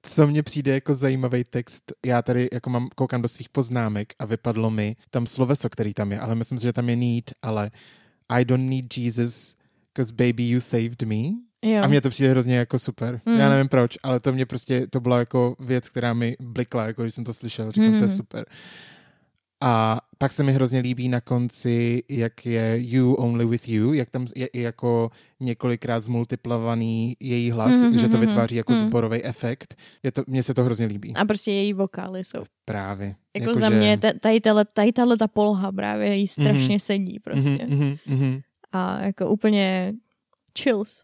[0.01, 4.25] Co mně přijde jako zajímavý text, já tady jako mám, koukám do svých poznámek a
[4.25, 7.71] vypadlo mi tam sloveso, který tam je, ale myslím si, že tam je need, ale
[8.29, 9.55] I don't need Jesus,
[9.97, 11.15] cause baby you saved me.
[11.61, 11.83] jo.
[11.83, 13.21] A mně to přijde hrozně jako super.
[13.25, 13.39] Mm.
[13.39, 17.01] Já nevím proč, ale to mě prostě, to byla jako věc, která mi blikla, jako
[17.01, 17.71] když jsem to slyšel.
[17.71, 18.15] Říkám, to je Mhm.
[18.15, 18.45] super.
[19.61, 24.09] A pak se mi hrozně líbí na konci, jak je You Only With You, jak
[24.09, 28.81] tam je jako několikrát zmultiplovaný její hlas, Mhm, že to mhm, vytváří jako mhm.
[28.87, 29.75] zborový efekt.
[30.03, 31.13] Je to, mně se to hrozně líbí.
[31.15, 32.43] A prostě její vokály jsou.
[32.65, 33.15] Právě.
[33.37, 37.65] Jako, za mě ta- tady tahle, tady tahle ta poloha právě jí strašně sedí prostě.
[37.69, 38.39] Mhm, mhm, mhm.
[38.71, 39.93] A jako úplně
[40.59, 41.03] chills.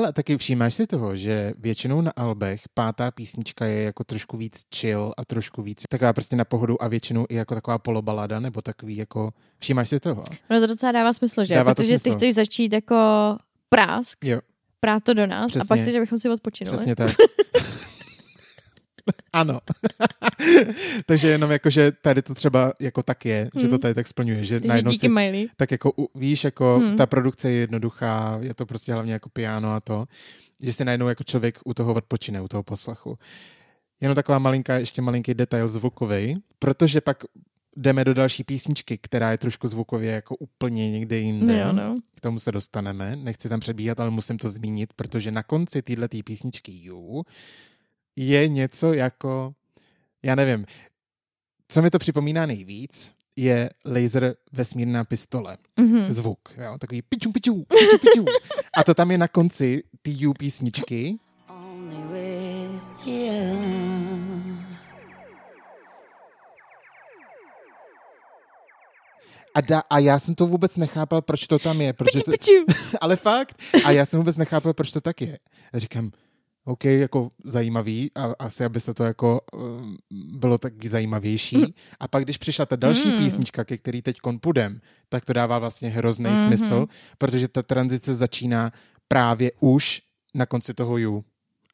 [0.00, 4.60] Hele, taky všímáš si toho, že většinou na albech pátá písnička je jako trošku víc
[4.76, 8.62] chill a trošku víc taková prostě na pohodu a většinou i jako taková polobalada nebo
[8.62, 10.24] takový jako, všímáš si toho?
[10.50, 11.54] No to docela dává smysl, že?
[11.54, 12.16] Dává to Protože ty smysl.
[12.16, 12.96] chceš začít jako
[13.68, 14.40] prásk, Jo,
[14.80, 15.60] prát to do nás Přesně.
[15.60, 16.76] a pak chceš, abychom si odpočinuli.
[16.76, 17.10] přesně tak.
[19.32, 19.60] ano.
[21.06, 23.78] Takže jenom jako, že tady to třeba jako tak je, že to Hmm.
[23.80, 25.48] tady tak splňuje, že Takže najednou díky si Miley.
[25.56, 26.96] tak jako víš, jako Hmm.
[26.96, 30.06] ta produkce je jednoduchá, je to prostě hlavně jako piano a to,
[30.62, 33.18] že si najednou jako člověk u toho odpočine, u toho poslechu.
[34.00, 37.24] Jenom taková malinká, ještě malinký detail zvukový, protože pak
[37.76, 41.58] jdeme do další písničky, která je trošku zvukově jako úplně někde jinde.
[41.58, 41.98] Jo, no.
[42.14, 46.16] K tomu se dostaneme, nechci tam přebíhat, ale musím to zmínit, protože na konci této
[46.24, 47.22] písničky You
[48.16, 49.54] je něco jako,
[50.22, 50.66] já nevím,
[51.68, 55.58] co mi to připomíná nejvíc, je laser vesmírná pistole.
[55.76, 56.12] Mhm.
[56.12, 58.24] Zvuk, jo, takový piču, piču, piču, piču.
[58.76, 61.18] A to tam je na konci ty You písničky.
[69.54, 71.92] A, da, a já jsem to vůbec nechápal, proč to tam je.
[71.92, 72.52] Protože to, Piču.
[73.00, 73.62] ale fakt.
[73.84, 75.38] A já jsem vůbec nechápal, proč to tak je.
[75.72, 76.10] A říkám,
[76.70, 79.96] OK, jako zajímavý a asi, aby se to jako um,
[80.38, 81.74] bylo taky zajímavější.
[82.00, 83.18] A pak, když přišla ta další Mm.
[83.18, 86.46] písnička, ke který teď půjdem, tak to dává vlastně hrozný Mhm.
[86.46, 86.86] smysl,
[87.18, 88.70] protože ta tranzice začíná
[89.08, 90.02] právě už
[90.34, 91.24] na konci toho You.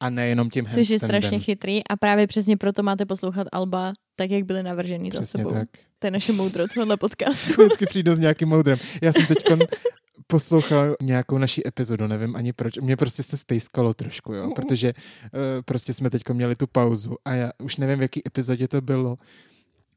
[0.00, 4.30] A nejenom tím Což je strašně chytrý a právě přesně proto máte poslouchat Alba tak,
[4.30, 5.50] jak byly navržený za Přesně sebou.
[5.54, 5.68] tak.
[5.98, 7.62] To je naše moudro tohohle podcastu.
[7.64, 8.78] Vždycky přijdu s nějakým moudrem.
[9.02, 9.36] Já jsem teď
[10.26, 12.78] poslouchal nějakou naší epizodu, nevím ani proč.
[12.78, 17.34] Mě prostě se stejskalo trošku, jo, protože uh, prostě jsme teď měli tu pauzu a
[17.34, 19.18] já už nevím, v jaký epizodě to bylo,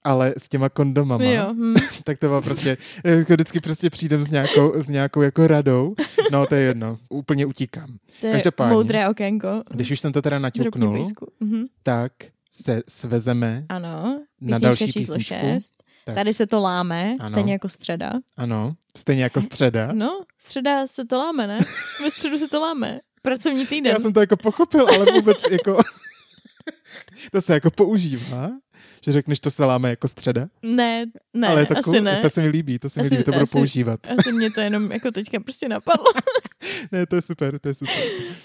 [0.03, 1.75] ale s těma kondomama, jo, hm.
[2.03, 5.95] tak to bylo prostě, jako vždycky prostě přijdem s nějakou, s nějakou jako radou,
[6.31, 7.97] no to je jedno, úplně utíkám.
[8.21, 8.73] To je Každopádně.
[8.73, 9.63] moudré okénko.
[9.71, 11.03] Když už jsem to teda naťuknul.
[11.39, 11.65] Mhm.
[11.83, 12.11] tak
[12.51, 15.45] se svezeme, Ano, Na další číslo písničku.
[15.45, 15.83] 6.
[16.09, 16.15] Tak.
[16.15, 17.29] Tady se to láme, Ano.
[17.29, 18.11] stejně jako středa.
[18.37, 19.89] ano, stejně jako středa.
[19.93, 21.59] No, středa se to láme, ne?
[22.03, 22.99] Ve středu se to láme.
[23.21, 23.93] Pracovní týden.
[23.93, 25.77] Já jsem to jako pochopil, ale vůbec jako...
[27.31, 28.49] to se jako používá,
[29.05, 30.47] že řekneš, to se láme jako středa.
[30.63, 32.17] Ne, ne, ale to asi cool, ne.
[32.21, 33.99] to se mi líbí, to se mi Asi- líbí, to budu asi- používat.
[34.17, 36.05] Asi mě to jenom jako teďka prostě napadlo.
[36.91, 38.03] Ne, to je super, to je super.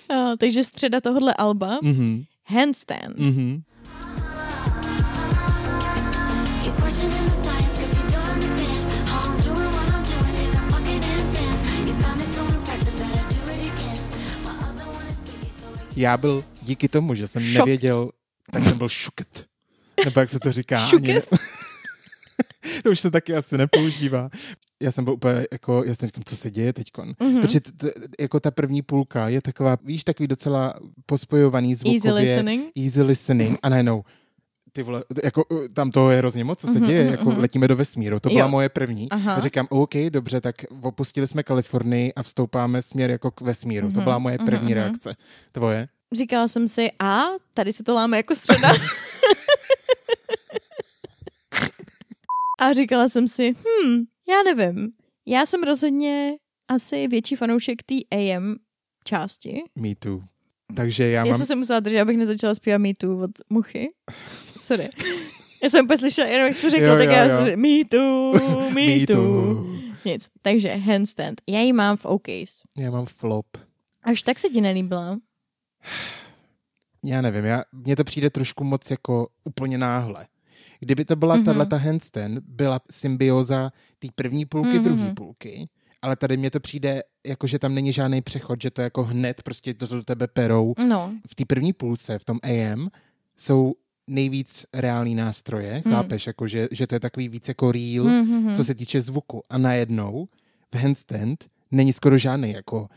[0.09, 3.19] A, takže středa tohohle alba, Mhm, Handstand.
[3.19, 3.63] mhm.
[15.97, 17.59] Já byl díky tomu, že jsem Šokt.
[17.59, 18.11] nevěděl,
[18.53, 19.47] tak jsem byl šuket.
[20.05, 20.79] Nebo jak se to říká.
[20.79, 21.29] ani Šuket?
[22.83, 24.31] to už se taky asi nepoužívá.
[24.83, 26.73] Já jsem byl úplně jako, já jsem říkám, co se děje.
[26.99, 27.13] Mhm.
[27.13, 27.41] Mm-hmm.
[27.41, 27.91] Protože t, t,
[28.21, 30.75] jako ta první půlka je taková, víš, takový docela
[31.07, 32.13] pospojovaný zvukově.
[32.13, 32.73] Easy listening.
[32.77, 33.59] Easy listening.
[33.63, 34.03] A najednou,
[34.77, 37.31] ty vole, jako uh, tam toho je hrozně moc, co se Mhm, děje, mhm, jako
[37.31, 37.41] mhm.
[37.41, 38.21] letíme do vesmíru.
[38.21, 38.49] To byla Jo.
[38.49, 39.11] moje první.
[39.11, 39.35] Aha.
[39.35, 43.93] A říkám, OK, dobře, tak opustili jsme Kalifornii a vstoupáme směr jako k vesmíru.
[43.93, 45.17] To byla moje první reakce.
[45.53, 45.89] Tvoje?
[46.13, 47.23] Říkala jsem si, a
[47.55, 48.69] tady se to láme jako středa.
[52.61, 54.89] a říkala jsem si, hm, já nevím.
[55.27, 56.33] Já jsem rozhodně
[56.69, 58.55] asi větší fanoušek té AM
[59.05, 59.63] části.
[59.79, 60.21] Me too.
[60.77, 61.39] Takže já, Já mám...
[61.39, 63.89] jsem se musela držet, abych nezačala zpívat Me Too od Muchy.
[64.57, 64.89] Sorry.
[65.63, 67.31] Já jsem úplně slyšela, jenom jak jsi řekl, Jo, tak jo, já jo.
[67.37, 68.33] jsem Me Too,
[68.75, 69.17] Me, Me too.
[69.17, 69.75] too.
[70.05, 70.29] Nic.
[70.43, 71.41] Takže handstand.
[71.49, 72.63] Já ji mám v OKs.
[72.77, 73.47] Já mám flop.
[74.03, 75.19] Až tak se ti nelíbila.
[77.05, 80.27] Já nevím, já, mně to přijde trošku moc jako úplně náhle.
[80.81, 81.45] Kdyby to byla Mhm.
[81.47, 81.59] mm-hmm.
[81.59, 84.79] tato handstand, byla symbioza té první půlky, Mhm.
[84.79, 84.83] mm-hmm.
[84.85, 85.69] druhé půlky,
[86.05, 89.43] ale tady mně to přijde, jako že tam není žádný přechod, že to jako hned
[89.43, 90.75] prostě to do tebe perou.
[90.89, 92.89] No, V té první půlce, v tom AM,
[93.39, 93.73] jsou
[94.11, 95.93] nejvíc reální nástroje, Mm.
[95.93, 98.57] chápeš, jako že, že to je takový víc jako real, mm-hmm.
[98.57, 99.43] co se týče zvuku.
[99.51, 100.29] A najednou
[100.75, 102.89] v handstand není skoro žádný jako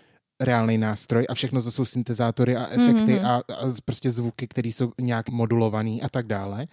[0.41, 3.25] reálný nástroj a všechno to jsou syntezátory a efekty Mhm.
[3.25, 6.65] a, a z- prostě zvuky, které jsou nějak modulovaný a tak dále.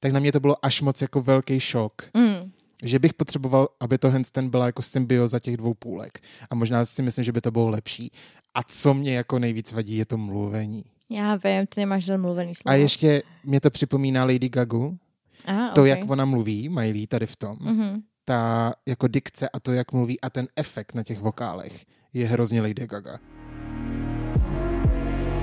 [0.00, 2.50] Tak na mě to bylo až moc jako velký šok, mm.
[2.82, 6.20] Že bych potřeboval, aby to handstand byla jako symbioza těch dvou půlek.
[6.50, 8.12] A možná si myslím, že by to bylo lepší.
[8.54, 10.84] A co mě jako nejvíc vadí, je to mluvení.
[11.10, 12.72] Já vím, ty nemáš žádný mluvený slovo.
[12.72, 14.98] A ještě mě to připomíná Lady Gagu,
[15.46, 15.88] ah, to, okay.
[15.88, 18.02] jak ona mluví, Miley tady v tom, Mm-hmm.
[18.24, 22.62] ta jako dikce a to, jak mluví a ten efekt na těch vokálech je hrozně
[22.62, 23.18] Lady Gaga.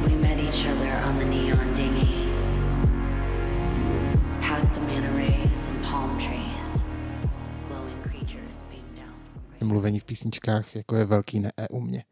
[0.01, 1.92] We met each other on the neon.
[9.63, 12.03] Mluvení v písničkách jako je velký ne u mě.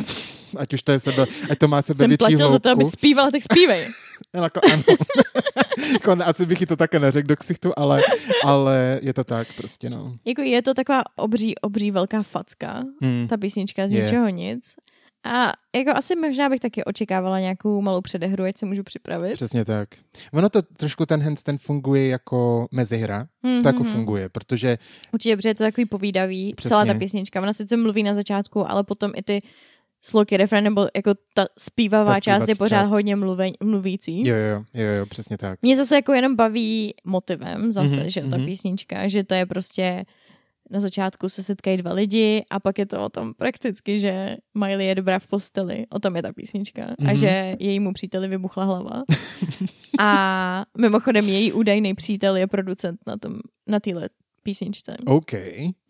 [0.56, 2.52] ať už to je sebe, ať to má sebe Jsem větší platil hloubku.
[2.52, 3.86] za to, aby zpívala, tak zpívej.
[4.34, 4.82] Jako, ano.
[5.92, 8.02] jako, asi bych jí to také neřekl do ksichtu, ale,
[8.44, 10.16] ale je to tak prostě, no.
[10.24, 13.26] jako je to taková obří, obří velká facka, Hmm.
[13.28, 14.02] ta písnička z Je.
[14.02, 14.74] ničeho nic.
[15.24, 19.32] A jako asi možná bych taky očekávala nějakou malou předehru, ať se můžu připravit.
[19.32, 19.88] Přesně tak.
[20.32, 23.26] Ono to trošku ten handstand funguje jako mezihra.
[23.42, 23.92] Mhm, To jako mhm.
[23.92, 24.78] funguje, protože
[25.12, 26.68] Určitě, protože je to takový povídavý, Přesně.
[26.68, 27.40] celá ta písnička.
[27.42, 29.40] Ona sice mluví na začátku, ale potom i ty
[30.04, 32.90] sloky, refren, nebo jako ta zpívavá Ta část je pořád část.
[32.90, 34.28] hodně mluve, mluvící.
[34.28, 35.62] jo, jo, jo, jo, přesně tak.
[35.62, 38.46] Mě zase jako jenom baví motivem zase, Mhm, mm-hmm, že ta mhm.
[38.46, 40.04] písnička, že to je prostě
[40.70, 44.86] na začátku se setkají dva lidi a pak je to o tom prakticky, že Miley
[44.86, 46.94] je dobrá v posteli, o tom je ta písnička mm-hmm.
[47.08, 47.16] a Mhm.
[47.16, 49.02] že jejímu příteli vybuchla hlava.
[50.00, 53.34] a mimochodem její údajný přítel je producent na tom,
[53.66, 54.08] na téhle
[54.42, 54.96] písničce.
[55.06, 55.32] OK,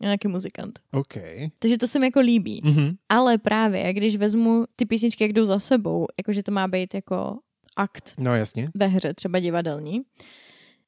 [0.01, 0.79] Nějaký muzikant.
[0.91, 1.13] OK.
[1.59, 2.61] Takže to se mi jako líbí.
[2.63, 2.95] Mhm.
[3.09, 7.37] Ale právě, když vezmu ty písničky, jak jdou za sebou, jakože to má být jako
[7.75, 8.69] akt No jasně.
[8.75, 10.01] ve hře, třeba divadelní,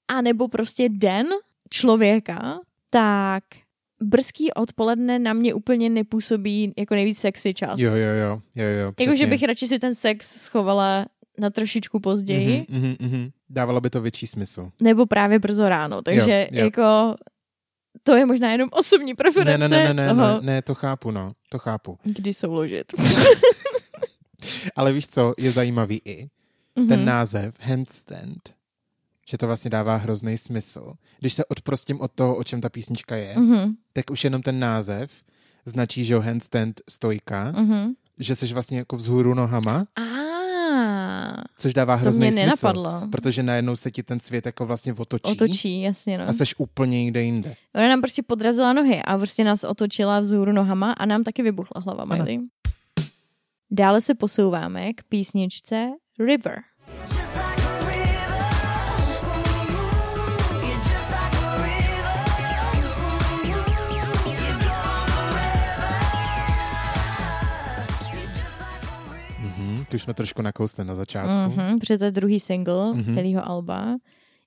[0.08, 1.28] a nebo prostě den
[1.70, 3.44] člověka, tak
[4.04, 7.80] brzký odpoledne na mě úplně nepůsobí jako nejvíc sexy čas.
[7.80, 11.06] Jo, jo, jo, jo, jo, Jakože bych radši si ten sex schovala
[11.40, 13.30] na trošičku později, Mhm, mhm, mhm.
[13.50, 14.70] Dávalo by to větší smysl.
[14.82, 16.02] nebo právě brzo ráno.
[16.02, 16.66] Takže Jo, jo.
[16.66, 17.16] jako
[18.04, 21.12] to je možná jenom osobní preference ne, ne, ne, ne, toho, ne, ne, to chápu,
[21.12, 21.98] no, to chápu.
[22.04, 22.94] kdy souložit.
[24.76, 26.28] Ale víš co, je zajímavý i
[26.76, 26.88] Mhm.
[26.88, 28.40] ten název handstand,
[29.30, 30.94] že to vlastně dává hrozný smysl.
[31.20, 34.60] Když se odprostím od toho, o čem ta písnička je, Mhm, tak už jenom ten
[34.60, 35.12] název
[35.66, 37.94] značí, že handstand stojka, mhm.
[38.20, 40.04] že jsi vlastně jako vzhůru nohama, A
[41.58, 42.46] což dává to hrozný mě smysl.
[42.68, 43.08] nenapadlo.
[43.12, 46.30] Protože najednou se ti ten svět jako vlastně otočí, Otočí, jasně no.
[46.30, 47.56] a seš úplně někde jinde.
[47.76, 51.82] Ona nám prostě podrazila nohy a prostě nás otočila vzhůru nohama a nám taky vybuchla
[51.82, 52.40] hlava, Miley.
[53.72, 56.60] Dále se posouváme k písničce River.
[69.94, 71.56] Ty už jsme trošku nakousli na začátku.
[71.56, 73.02] Mhm, protože to je druhý single mm-hmm.
[73.02, 73.98] z celého alba.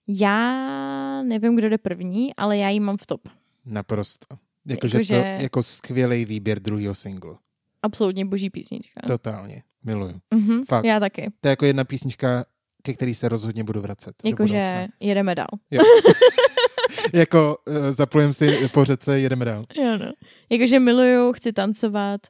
[0.08, 3.28] Já nevím, kdo jde první, ale já ji mám v top.
[3.66, 4.26] Naprosto.
[4.66, 7.38] Jakože Jakože- to jako skvělý výběr druhého singlu.
[7.82, 9.00] Absolutně boží písnička.
[9.06, 9.62] Totálně.
[9.84, 10.20] Miluju.
[10.34, 10.84] Mhm, Fakt.
[10.84, 11.32] já taky.
[11.40, 12.44] To je jako jedna písnička,
[12.82, 14.14] ke který se rozhodně budu vracet.
[14.24, 15.48] Jakože jedeme dál.
[15.70, 15.82] Jo.
[17.14, 19.64] jako uh, zaplujem si po řece, jedeme dál.
[19.76, 20.12] Jo, no.
[20.50, 22.20] Jakože miluju, chci tancovat.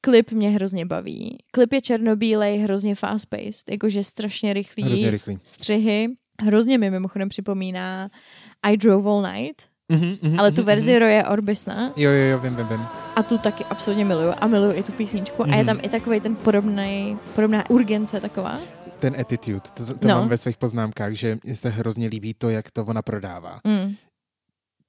[0.00, 1.38] Klip mě hrozně baví.
[1.52, 4.82] Klip je černobílej, hrozně fast-paced, jakože strašně rychlý.
[4.82, 5.38] Hrozně rychlý.
[5.42, 6.08] Střihy.
[6.42, 8.08] Hrozně mi mimochodem připomíná
[8.62, 12.38] I Drove All Night, Mhm, mhm, ale tu mhm, verzi Roje Orbisna Jo, jo, jo,
[12.38, 12.80] vím, vím, vím.
[13.16, 15.66] a tu taky absolutně miluju a miluju i tu písničku a je Mhm.
[15.66, 18.58] tam i takový ten podobný, podobná urgence taková.
[18.98, 20.14] Ten attitude, to, to No.
[20.14, 23.60] mám ve svých poznámkách, že se hrozně líbí to, jak to ona prodává.
[23.64, 23.94] Mm.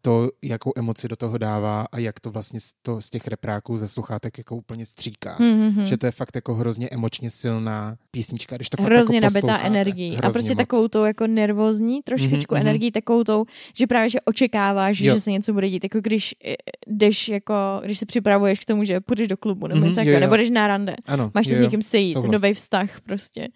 [0.01, 3.77] To, jakou emoci do toho dává a jak to vlastně z, to, z těch repráků
[3.77, 5.37] ze sluchátek jako úplně stříká.
[5.39, 5.83] Mm-hmm.
[5.83, 8.55] Že to je fakt jako hrozně emočně silná písnička.
[8.55, 10.17] Když to fakt hrozně jako nabitá energií.
[10.17, 10.57] A prostě moc.
[10.57, 12.67] takovou tou jako nervózní, trošičku Mhm, mhm.
[12.67, 13.45] energií, takovou tou,
[13.77, 15.15] že právě, že očekáváš, Jo.
[15.15, 15.83] že se něco bude dít.
[15.83, 16.55] Jako když eh,
[16.87, 17.53] jdeš jako,
[17.85, 20.19] když se připravuješ k tomu, že půjdeš do klubu, nebo Mhm, něco jo.
[20.19, 20.95] nebo jdeš na rande.
[21.07, 23.47] Ano, Máš se s někým sejít, nový vztah prostě.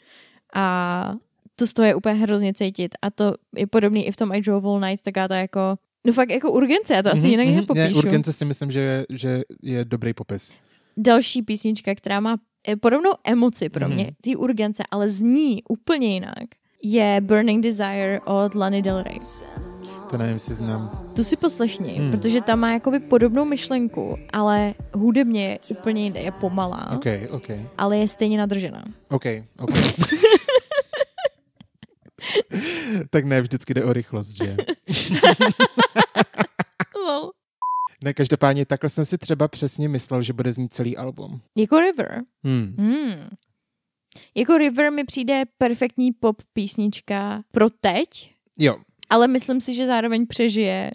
[0.55, 1.13] A
[1.55, 2.95] to z toho je úplně hrozně cítit.
[3.01, 5.59] A to je podobný i v tom I Drove All Night, taká ta jako,
[6.07, 7.55] no fakt jako urgence, já to asi Mhm, jinak mhm.
[7.55, 7.87] nepopíšu.
[7.87, 10.51] Ne, Urgence si myslím, že je, že je dobrý popis.
[10.97, 12.37] Další písnička, která má
[12.67, 16.43] eh, podobnou emoci pro mě, ty urgence, ale zní úplně jinak,
[16.83, 19.17] je Burning Desire od Lany Del Rey.
[20.09, 21.09] To nevím, jestli znám.
[21.15, 22.11] Tu si poslechni, Hmm.
[22.11, 27.47] protože tam má jakoby podobnou myšlenku, ale hudebně je úplně jinde, je pomalá, OK, OK,
[27.77, 28.83] ale je stejně nadržená.
[29.09, 29.25] OK,
[29.59, 29.69] OK.
[33.09, 34.55] tak ne, vždycky jde o rychlost, že?
[37.05, 37.31] Lol.
[38.03, 41.41] Ne, každopádně takhle jsem si třeba přesně myslel, že bude znít celý album.
[41.57, 42.21] Jako River.
[42.43, 42.75] Hmm.
[42.77, 43.29] Hmm.
[44.35, 48.75] Jako River mi přijde perfektní pop písnička pro teď, Jo,
[49.09, 50.91] ale myslím si, že zároveň přežije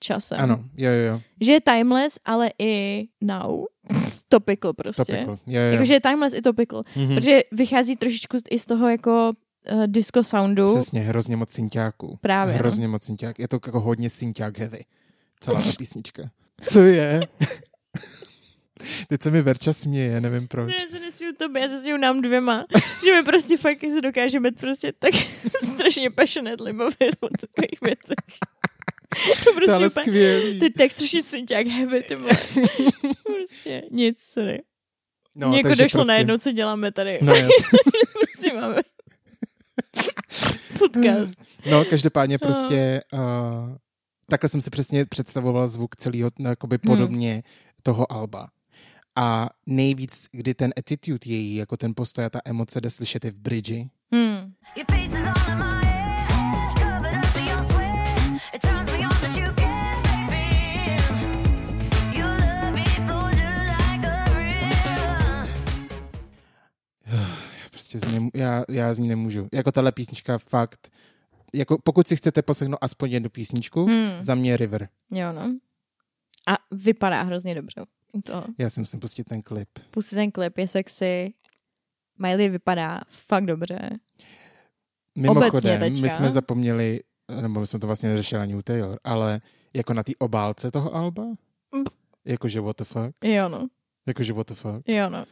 [0.00, 0.40] časem.
[0.40, 1.20] ano, jo, jo, jo.
[1.40, 3.64] Že je timeless, ale i now.
[4.28, 5.12] Topical prostě.
[5.12, 5.38] Topical.
[5.46, 5.72] Jo, jo, jo.
[5.72, 6.82] Jakože je timeless i topical.
[6.96, 7.14] Mhm.
[7.14, 9.32] Protože vychází trošičku i z toho jako
[9.72, 10.76] uh, disco soundu.
[10.76, 12.18] Přesně, hrozně moc synťáků.
[12.20, 12.58] Právě, no.
[12.58, 13.38] Hrozně moc synťák.
[13.38, 14.84] Je to jako hodně synťák heavy.
[15.40, 16.30] Celá ta písnička.
[16.62, 17.20] Co je?
[19.08, 20.72] Teď se mi Verča směje, nevím proč.
[20.72, 22.64] Já se nesmíju tobě, já se směju nám dvěma.
[23.04, 25.14] že my prostě fakt se dokážeme prostě tak
[25.74, 28.16] strašně passionately bavit o takových věcech.
[29.44, 30.60] To prostě ale skvělý.
[30.60, 32.16] ty tak strašně synťák heavy, ty
[33.24, 34.62] prostě nic, sorry.
[35.34, 36.12] No, Mně jako došlo prostě...
[36.12, 37.18] najednou, co děláme tady.
[37.22, 37.34] No,
[38.20, 38.76] prostě máme
[40.78, 41.34] podcast.
[41.70, 43.20] no, každopádně prostě uh,
[44.30, 46.96] takhle jsem si přesně představoval zvuk celého, no, jakoby Hmm.
[46.96, 47.42] podobně
[47.82, 48.48] toho alba.
[49.16, 53.30] A nejvíc, kdy ten attitude její, jako ten postoj a ta emoce jde slyšet i
[53.30, 53.90] v bridži.
[54.12, 54.52] Hmm.
[67.92, 69.48] Prostě z ní, já, já z ní nemůžu.
[69.52, 70.90] Jako tahle písnička fakt,
[71.54, 74.22] jako pokud si chcete poslechnout aspoň jednu písničku, Hmm.
[74.22, 74.88] za mě River.
[75.10, 75.54] Jo, no.
[76.48, 77.84] A vypadá hrozně dobře.
[78.24, 78.44] To.
[78.58, 79.68] Já jsem si pustit ten klip.
[79.90, 81.34] Pusti ten klip, je sexy.
[82.18, 83.90] Miley vypadá fakt dobře.
[85.18, 87.00] Mimochodem, my jsme zapomněli,
[87.40, 89.40] nebo my jsme to vlastně neřešili ani u Taylor, ale
[89.74, 91.22] jako na té obálce toho alba,
[91.74, 91.84] Mm.
[92.24, 93.68] jakože what the fuck, Jo, no.
[94.06, 95.24] Jakože what the fuck, Jo, no.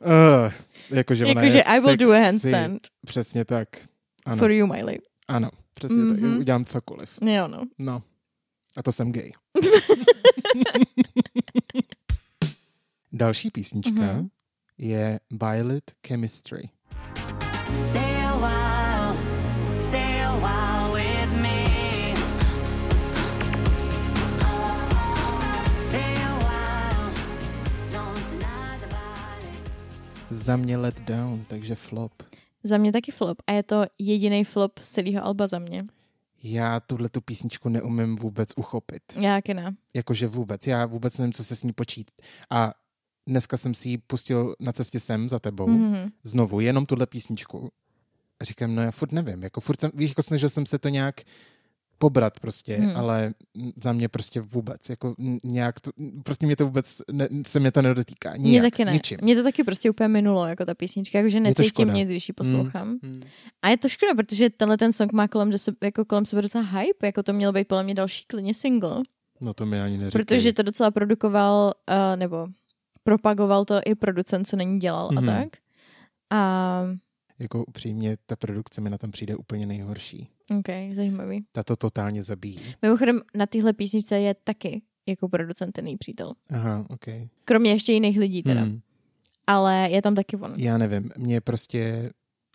[0.00, 0.52] uh,
[0.96, 2.24] jakože ona Jakože je I will do a sexy.
[2.52, 3.68] handstand Přesně tak.
[4.26, 4.98] Ano, for you, Miley.
[5.28, 6.20] ano, přesně tak.
[6.20, 6.38] Mhm.
[6.38, 7.18] Udělám cokoliv.
[7.22, 7.64] Jo, no.
[7.78, 8.02] No.
[8.76, 9.30] A to jsem gay.
[13.12, 14.28] Další písnička Mhm.
[14.78, 16.68] je Violet Chemistry.
[30.40, 32.12] Za mě Let Down, takže flop.
[32.62, 33.42] Za mě taky flop.
[33.46, 35.84] A je to jediný flop z celého alba za mě.
[36.42, 39.02] Já tuhle tu písničku neumím vůbec uchopit.
[39.16, 39.76] Já taky ne.
[39.94, 40.66] Jakože vůbec.
[40.66, 42.10] Já vůbec nevím, co se s ní počít.
[42.50, 42.74] A
[43.26, 45.66] dneska jsem si ji pustil na cestě sem za tebou.
[45.66, 46.10] Mhm.
[46.22, 47.70] Znovu, jenom tuhle písničku.
[48.40, 49.42] A říkám, no já furt nevím.
[49.42, 51.20] Jako furt jsem, víš, jako snažil jsem se to nějak
[52.00, 52.88] pobrat prostě, Hmm.
[52.88, 52.96] hmm.
[52.96, 53.32] ale
[53.82, 55.90] za mě prostě vůbec, jako nějak to,
[56.24, 58.92] prostě mě to vůbec, ne, se mě to nedotýká, Mě nijak, taky ne.
[58.92, 59.18] ničím.
[59.22, 62.98] Mě to taky prostě úplně minulo, jako ta písnička, jakože necítím nic, když ji poslouchám.
[63.02, 63.20] Hmm.
[63.62, 66.64] A je to škoda, protože tenhle ten song má kolem, se, jako kolem sebe docela
[66.64, 69.02] hype, jako to měl být podle mě další klidně single,
[69.40, 70.24] No to mi ani neříkej.
[70.24, 72.48] protože to docela produkoval, uh, nebo
[73.04, 75.28] propagoval to i producent, co není dělal Mhm.
[75.28, 75.48] a tak.
[76.30, 76.82] A
[77.38, 80.28] Jako upřímně, ta produkce mi na tom přijde úplně nejhorší.
[80.58, 81.44] Ok, zajímavý.
[81.52, 82.58] Ta to totálně zabíjí.
[82.82, 86.32] Mimochodem na téhle písničce je taky jako producent ten přítel.
[86.50, 87.04] Aha, ok.
[87.44, 88.60] Kromě ještě jiných lidí teda.
[88.60, 88.80] Hmm.
[89.46, 90.54] Ale je tam taky on.
[90.56, 92.10] Já nevím, mně prostě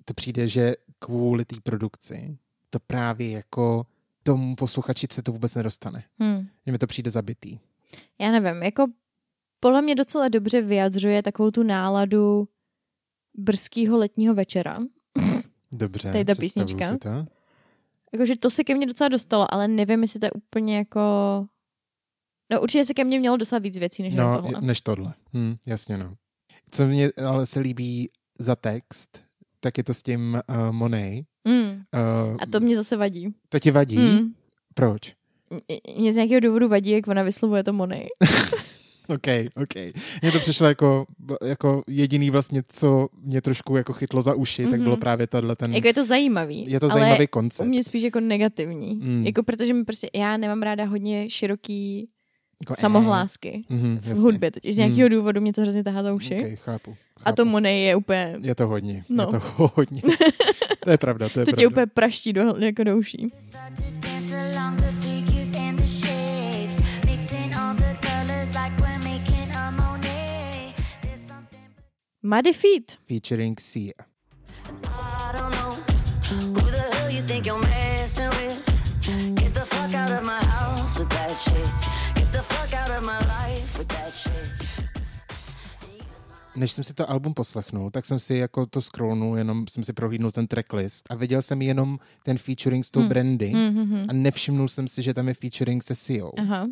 [0.06, 2.38] to přijde, že kvůli té produkci
[2.70, 3.86] to právě jako
[4.24, 6.04] tomu posluchači se to vůbec nedostane.
[6.20, 6.48] Hmm.
[6.66, 7.60] Že mi to přijde zabitý.
[8.20, 8.88] Já nevím, jako
[9.60, 12.48] podle mě docela dobře vyjadřuje takovou tu náladu
[13.38, 14.80] brzkého letního večera.
[15.72, 16.92] Dobře, Tady ta písnička.
[16.92, 17.10] Si to.
[18.16, 21.00] Jakože to se ke mně docela dostalo, ale nevím, jestli to je úplně jako...
[22.52, 24.62] No určitě se ke mně mělo dostat víc věcí, než no, No, tohle.
[24.62, 25.14] než tohle.
[25.34, 26.14] Hm, jasně, no.
[26.72, 28.10] Co mě ale se líbí
[28.40, 29.24] za text,
[29.60, 31.26] tak je to s tím uh, Monet.
[31.48, 31.62] Mm.
[31.70, 33.34] Uh, A to mě zase vadí.
[33.50, 33.98] to ti vadí?
[33.98, 34.34] Mm.
[34.74, 35.14] Proč?
[35.98, 38.08] Mě z nějakého důvodu vadí, jak ona vyslovuje to Monet.
[39.08, 39.28] OK,
[39.64, 39.76] OK.
[40.22, 41.06] Mně to přišlo jako,
[41.44, 44.70] jako jediný vlastně, co mě trošku jako chytlo za uši, mm-hmm.
[44.70, 44.84] tak Mhm.
[44.84, 45.74] bylo právě tohle ten...
[45.74, 46.64] Jako je to zajímavý.
[46.68, 47.68] je to ale zajímavý u koncept.
[47.68, 48.96] mě spíš jako negativní.
[49.04, 49.26] Mm.
[49.26, 52.10] Jako protože mi prostě, já nemám ráda hodně široký
[52.62, 54.22] Jako, samohlásky Mhm, v jasně.
[54.24, 54.52] hudbě.
[54.52, 56.36] Totiž z nějakého důvodu mě to hrozně tahá za uši.
[56.36, 56.92] OK, chápu.
[56.94, 56.96] chápu.
[57.26, 58.36] A to Monet je úplně...
[58.42, 59.04] Je to hodně.
[59.10, 59.24] No.
[59.24, 60.02] Je to hodně.
[60.84, 61.62] to je pravda, to je To pravda.
[61.62, 63.28] tě úplně praští do, jako do uší.
[83.20, 84.34] Life with that shit.
[86.56, 89.94] Než jsem si to album poslechnul, tak jsem si jako to scrollnul, jenom jsem si
[89.94, 93.54] prohlídnul ten tracklist a viděl jsem jenom ten featuring s tou Brandy
[94.10, 96.32] a nevšimnul jsem si, že tam je featuring se Siou.
[96.38, 96.68] Aha.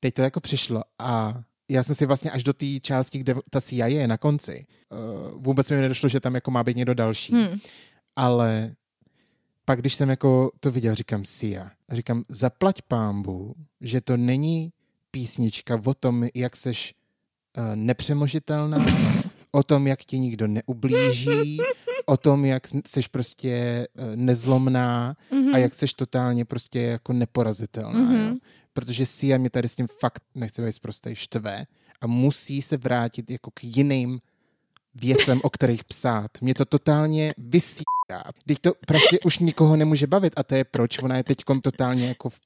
[0.00, 3.60] Teď to jako přišlo a já jsem si vlastně až do té části, kde ta
[3.60, 7.32] Sia je na konci, uh, vůbec mi nedošlo, že tam jako má být někdo další.
[7.32, 7.58] Hmm.
[8.16, 8.74] Ale
[9.64, 11.70] pak, když jsem jako to viděl, říkám Sia.
[11.88, 14.72] A říkám, zaplať pámbu, že to není
[15.10, 16.94] písnička o tom, jak seš
[17.58, 18.86] uh, nepřemožitelná,
[19.52, 21.58] o tom, jak ti nikdo neublíží,
[22.06, 25.16] o tom, jak seš prostě uh, nezlomná
[25.52, 28.00] a jak seš totálně prostě jako neporazitelná.
[28.00, 28.28] Mhm.
[28.28, 28.36] Jo?
[28.74, 31.64] Protože Sia mě tady s tím fakt, nechci být zprostej, štve
[32.00, 34.20] a musí se vrátit jako k jiným
[34.94, 36.30] věcem, o kterých psát.
[36.40, 37.82] Mě to totálně vysí.
[38.46, 42.08] Teď to prostě už nikoho nemůže bavit a to je proč ona je teď totálně
[42.08, 42.38] jako v,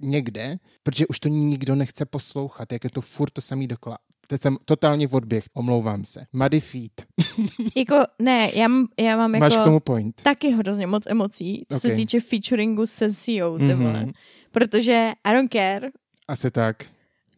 [0.00, 3.98] někde, protože už to nikdo nechce poslouchat, jak je to furt to samý dokola.
[4.26, 6.24] Teď jsem totálně v odběh, omlouvám se.
[6.32, 6.92] Muddy Feet.
[7.76, 9.44] Jako, ne, já, mám- já mám jako...
[9.44, 10.22] Máš k tomu point?
[10.22, 11.94] taky hrozně moc emocí, co se Ok.
[11.96, 14.06] týče featuringu se CEO, ty vole.
[14.48, 14.52] Mhm.
[14.52, 15.90] Protože I don't care
[16.28, 16.76] Asi tak,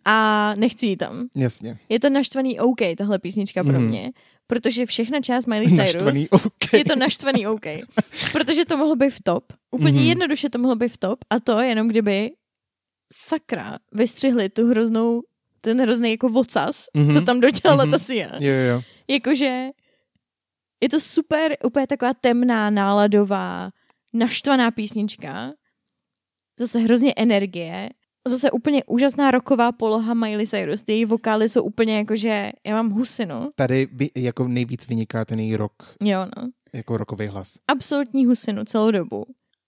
[0.04, 1.28] a nechci ji tam.
[1.36, 1.78] jasně.
[1.88, 3.88] Je to naštvaný OK, tahle písnička pro Mhm.
[3.88, 4.10] mě.
[4.46, 6.72] Protože všechna část Miley Cyrus Naštvaný OK.
[6.72, 7.66] je to naštvaný OK.
[8.32, 9.52] Protože to mohlo být v top.
[9.70, 10.08] Úplně Mhm.
[10.08, 12.30] jednoduše to mohlo být v top a to jenom kdyby
[13.12, 15.22] sakra vystřihli tu hroznou
[15.60, 17.12] ten hrozný jako vocas, Mhm.
[17.12, 17.90] co tam dodělala Mhm.
[17.90, 18.30] ta Sia.
[18.40, 18.82] Jo, jo.
[19.08, 19.68] Jakože
[20.80, 23.70] je to super, úplně taková temná, náladová,
[24.12, 25.52] naštvaná písnička.
[26.60, 27.88] Zase hrozně energie.
[28.28, 30.84] Zase úplně úžasná roková poloha Miley Cyrus.
[30.88, 33.50] Její vokály jsou úplně jakože, já mám husinu.
[33.54, 36.48] Tady by, jako nejvíc vyniká ten její rok, Jo, no.
[36.74, 37.54] jako rokový hlas.
[37.68, 39.24] Absolutní husinu celou dobu.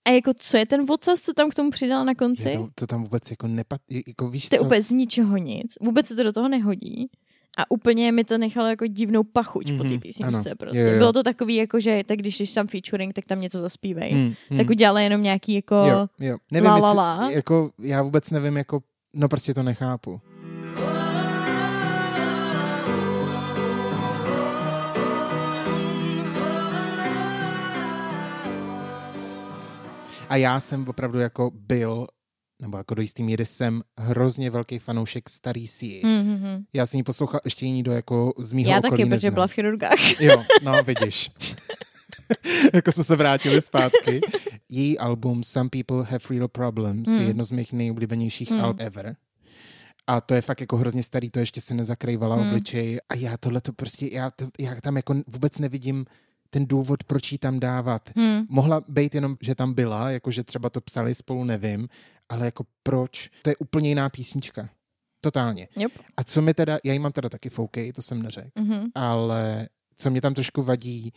[0.07, 2.49] A jako co je ten vocas, co tam k tomu přidala na konci?
[2.49, 4.65] Je to, to tam vůbec jako nepat, jako víš To je co?
[4.65, 5.73] úplně z ničeho nic.
[5.81, 7.07] Vůbec se to do toho nehodí.
[7.57, 10.55] A úplně mi to nechalo jako divnou pachuť mm-hmm, po té Mhm, písničce ano.
[10.57, 10.79] prostě.
[10.79, 10.97] Jo, jo.
[10.97, 14.11] Bylo to takový jako, že tak když jsi tam featuring, tak tam něco zaspívej.
[14.11, 14.57] Hmm, hmm.
[14.57, 15.75] Tak udělala jenom nějaký jako...
[15.75, 16.37] Jo, jo.
[16.51, 17.29] Nevím, la, la, jestli- la.
[17.31, 18.79] Jako, já vůbec nevím, jako,
[19.13, 20.21] no prostě to nechápu.
[30.29, 32.07] A já jsem opravdu jako byl,
[32.63, 36.01] nebo jako do jistý míry jsem hrozně velký fanoušek starý si.
[36.03, 36.13] Hmm.
[36.35, 36.63] Mm-hmm.
[36.73, 39.31] Já jsem ji poslouchal ještě nikdo jako z mýho Já okolí taky, protože neznal.
[39.31, 39.99] byla v chirurgách.
[40.21, 41.31] Jo, no vidíš.
[42.73, 44.21] jako jsme se vrátili zpátky.
[44.69, 47.19] Její album Some People Have Real Problems Hmm.
[47.21, 48.61] je jedno z mých nejoblíbenějších Hmm.
[48.65, 49.15] alb ever.
[50.07, 52.47] A to je fakt jako hrozně starý, to ještě se nezakrývala Hmm.
[52.47, 52.99] obličej.
[53.09, 56.05] A já tohle to prostě, já, to, já tam jako vůbec nevidím
[56.49, 58.09] ten důvod, proč jí tam dávat.
[58.15, 58.45] Hmm.
[58.49, 61.87] Mohla být jenom, že tam byla, jako že třeba to psali spolu, nevím,
[62.29, 63.29] ale jako proč?
[63.41, 64.69] To je úplně jiná písnička.
[65.21, 65.67] Totálně.
[65.75, 65.91] Yep.
[66.17, 68.91] A co mi teda, já jí mám teda taky foukej, to jsem neřekl Mm-hmm.
[68.95, 71.13] ale co mě tam trošku vadí,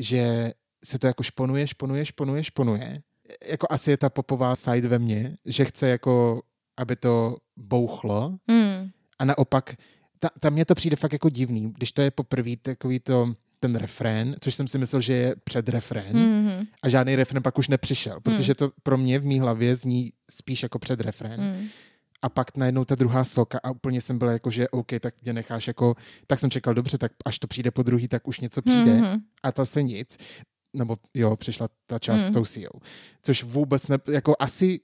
[0.00, 0.52] že
[0.84, 3.02] se to jako šponuje, šponuje, šponuje, šponuje.
[3.48, 6.42] Jako asi je ta popová side ve mně, že chce jako,
[6.76, 8.90] aby to bouchlo Mm.
[9.18, 9.76] a naopak,
[10.18, 13.34] ta, tam mně to přijde fakt jako divný, když to je poprvé takový to
[13.64, 16.66] ten refrén, což jsem si myslel, že je před refrén Mm-hmm.
[16.82, 20.62] a žádný refrén pak už nepřišel, protože to pro mě v mý hlavě zní spíš
[20.62, 21.68] jako před refrén Mm.
[22.22, 25.32] a pak najednou ta druhá sloka a úplně jsem byl jako, že OK, tak mě
[25.32, 25.94] necháš jako,
[26.26, 29.18] tak jsem čekal dobře, tak až to přijde po druhý, tak už něco přijde Mhm.
[29.42, 30.16] a ta se nic,
[30.76, 32.30] nebo jo, přišla ta část Mhm.
[32.30, 32.80] s tou síou,
[33.22, 34.80] což vůbec ne, jako asi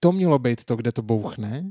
[0.00, 1.64] to mělo být to, kde to bouchne,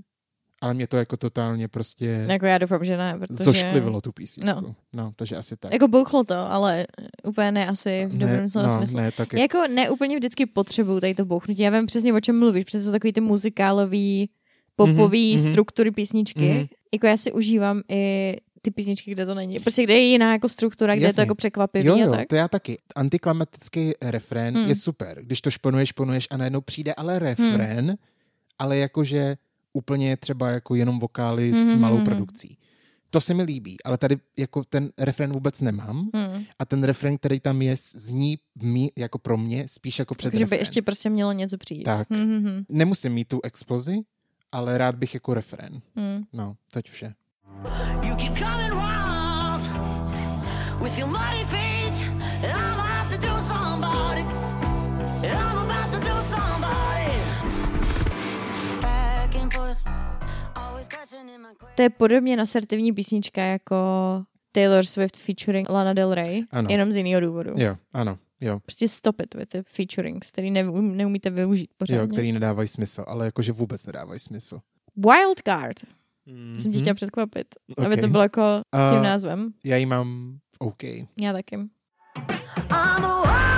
[0.61, 3.43] ale mě to jako totálně prostě Jako já doufám, že ne, protože...
[3.43, 4.61] zošklivilo tu písničku.
[4.61, 4.75] No.
[4.93, 5.11] No.
[5.15, 5.73] takže asi tak.
[5.73, 6.87] Jako bouchlo to, ale
[7.27, 8.97] úplně ne asi v dobrém slova no, smyslu.
[8.97, 11.61] ne, tak Jako ne úplně vždycky potřebuju tady to bouchnutí.
[11.61, 14.29] Já vím přesně, o čem mluvíš, protože jsou takový ty muzikálový,
[14.75, 15.51] popový Mhm, mhm.
[15.51, 16.49] struktury písničky.
[16.53, 16.65] Mhm.
[16.93, 19.59] Jako já si užívám i ty písničky, kde to není.
[19.59, 21.21] Prostě kde je jiná jako struktura, kde je to Jasně.
[21.21, 22.27] jako překvapivý Jo, a jo, tak.
[22.27, 22.77] to já taky.
[22.95, 24.67] Antiklimatický refrén Hmm.
[24.69, 27.95] je super, když to šponuješ, šponuješ a najednou přijde ale refrén,
[28.59, 29.35] ale jakože
[29.73, 32.05] úplně třeba jako jenom vokály s Mhm, malou mhm.
[32.05, 32.57] produkcí.
[33.09, 36.43] To se mi líbí, ale tady jako ten refrén vůbec nemám Hmm.
[36.59, 40.37] a ten refrén, který tam je, zní mí, jako pro mě spíš jako před Že
[40.37, 40.59] by refrén.
[40.59, 41.83] ještě prostě mělo něco přijít.
[41.83, 42.07] Tak.
[42.11, 42.63] Hmm, hmm.
[42.69, 43.99] Nemusím mít tu explozi,
[44.51, 45.81] ale rád bych jako refrén.
[45.95, 46.23] Hmm.
[46.33, 47.13] No, teď vše.
[48.03, 49.63] You keep coming wild
[50.83, 52.20] with your muddy feet.
[61.75, 63.75] To je podobně nasertivní písnička jako
[64.51, 66.69] Taylor Swift featuring Lana Del Rey, Ano.
[66.69, 67.53] jenom z jiného důvodu.
[67.57, 68.17] Jo, ano.
[68.41, 72.01] Jo, Prostě stop it with the featurings, který neum, neumíte využít pořádně.
[72.01, 74.59] jo, který nedávají smysl, ale jakože vůbec nedávají smysl.
[74.95, 75.77] Wild Card.
[76.27, 76.55] Mm-hmm.
[76.55, 77.47] Jsem tě chtěla překvapit,
[77.77, 77.93] aby Mhm.
[77.93, 78.01] Ok.
[78.01, 78.41] to bylo jako
[78.75, 79.53] s tím A- názvem.
[79.63, 80.83] Já ji mám v OK.
[81.21, 81.55] Já taky.
[81.55, 81.69] I'm
[83.05, 83.50] a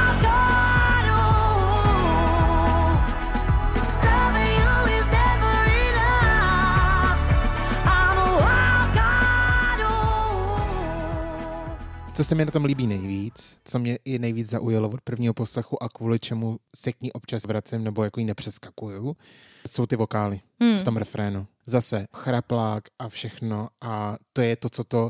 [12.13, 15.83] Co se mi na tom líbí nejvíc, co mě i nejvíc zaujalo od prvního poslechu
[15.83, 19.15] a kvůli čemu se k ní občas vracím nebo jako ji nepřeskakuju,
[19.67, 20.77] jsou ty vokály Hmm.
[20.79, 21.47] v tom refrénu.
[21.65, 25.09] Zase chraplák a všechno a to je to, co to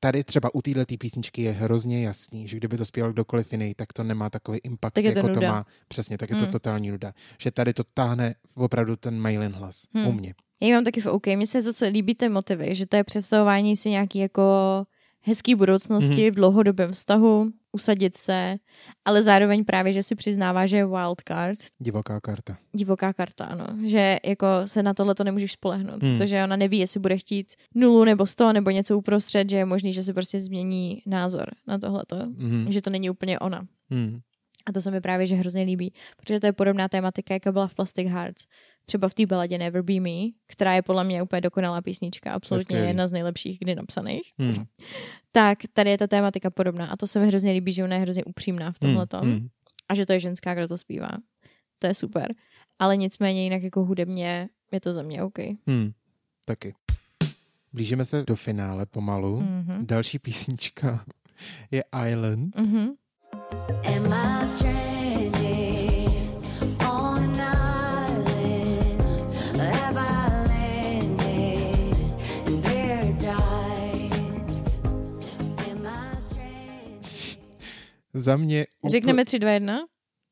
[0.00, 3.92] tady třeba u této písničky je hrozně jasný, že kdyby to zpíval kdokoliv jiný, tak
[3.92, 5.52] to nemá takový impact, Tak je to jako to nuda.
[5.52, 5.66] má.
[5.88, 6.52] Přesně, tak je to Hmm.
[6.52, 7.12] totální nuda.
[7.40, 9.84] Že tady to táhne opravdu ten Mailin hlas.
[9.94, 10.06] Hmm.
[10.06, 10.34] U mě.
[10.60, 11.26] Já mám taky v OK.
[11.26, 14.42] Mně se zase líbí ty motivy, že to je představování si nějaký jako
[15.22, 16.30] hezký budoucnosti Mhm.
[16.32, 18.56] v dlouhodobém vztahu, usadit se,
[19.04, 22.58] ale zároveň právě, že si přiznává, že je wild card, Divoká karta.
[22.72, 23.66] divoká karta, ano.
[23.84, 26.18] Že jako se na tohle to nemůžeš spolehnout, Hmm.
[26.18, 29.92] protože ona neví, jestli bude chtít nulu nebo sto nebo něco uprostřed, že je možný,
[29.92, 32.16] že se prostě změní názor na tohleto.
[32.26, 32.72] Mhm.
[32.72, 33.66] Že to není úplně ona.
[33.90, 34.20] Hmm.
[34.66, 37.66] A to se mi právě že hrozně líbí, protože to je podobná tématika, jako byla
[37.68, 38.44] v Plastic Hearts.
[38.88, 40.10] Třeba v té baladě Never Be Me,
[40.46, 42.86] která je podle mě úplně dokonalá písnička, absolutně skvělý.
[42.86, 44.22] jedna z nejlepších kdy napsaných.
[44.38, 44.52] Hmm.
[45.32, 48.02] Tak tady je ta tématika podobná a to se mi hrozně líbí, že ona je
[48.02, 49.48] hrozně upřímná v tomhle tom Hmm.
[49.88, 51.10] a že to je ženská, kdo to zpívá.
[51.78, 52.34] To je super.
[52.78, 55.38] Ale nicméně jinak jako hudebně je to za mě OK.
[55.66, 55.90] Hmm.
[56.44, 56.74] Taky.
[57.72, 59.40] Blížíme se do finále pomalu.
[59.40, 59.86] Mhm.
[59.86, 61.04] Další písnička
[61.70, 62.56] je Island.
[62.56, 62.88] Mhm.
[63.96, 64.97] Am I stranded
[78.18, 78.66] Za mě...
[78.80, 78.90] Úpl...
[78.90, 79.78] Řekneme 3, 2, 1?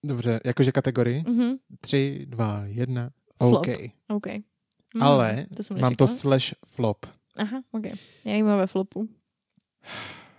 [0.04, 1.24] Dobře, jakože kategorii?
[1.28, 1.56] Mhm.
[1.80, 3.10] Tři, dva, jedna.
[3.38, 3.66] Flop.
[3.66, 3.76] OK.
[4.08, 4.26] OK.
[4.26, 5.02] Mhm.
[5.02, 7.06] Ale to mám to slash flop.
[7.36, 7.84] Aha, OK.
[8.24, 9.08] Já ji mám ve flopu.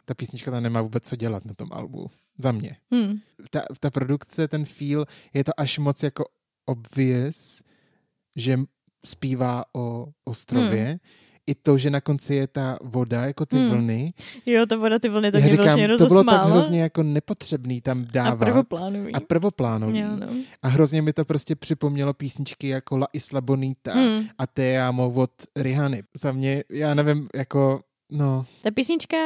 [0.06, 2.12] Ta písnička tam nemá vůbec co dělat na tom albu.
[2.38, 2.78] Za mě.
[2.92, 3.20] Hmm.
[3.50, 6.26] Ta, ta produkce, ten feel, je to až moc jako
[6.66, 7.62] obvious,
[8.36, 8.60] že
[9.06, 10.86] zpívá o ostrově.
[10.86, 10.98] Hmm.
[11.48, 13.70] I to, že na konci je ta voda, jako ty Hmm.
[13.70, 14.14] vlny.
[14.46, 18.00] Jo, ta voda, ty vlny, to Já říkám, to bylo tak hrozně jako nepotřebný tam
[18.10, 18.36] A dávat.
[18.46, 19.14] prvoplánový.
[19.14, 20.00] a prvoplánový.
[20.00, 20.28] Jo, no.
[20.64, 24.28] A hrozně mi to prostě připomnělo písničky jako La Isla Bonita Hmm.
[24.38, 26.04] a Te amo od Rihany.
[26.18, 27.82] Za mě, já nevím, jako,
[28.12, 29.18] no, Ta písnička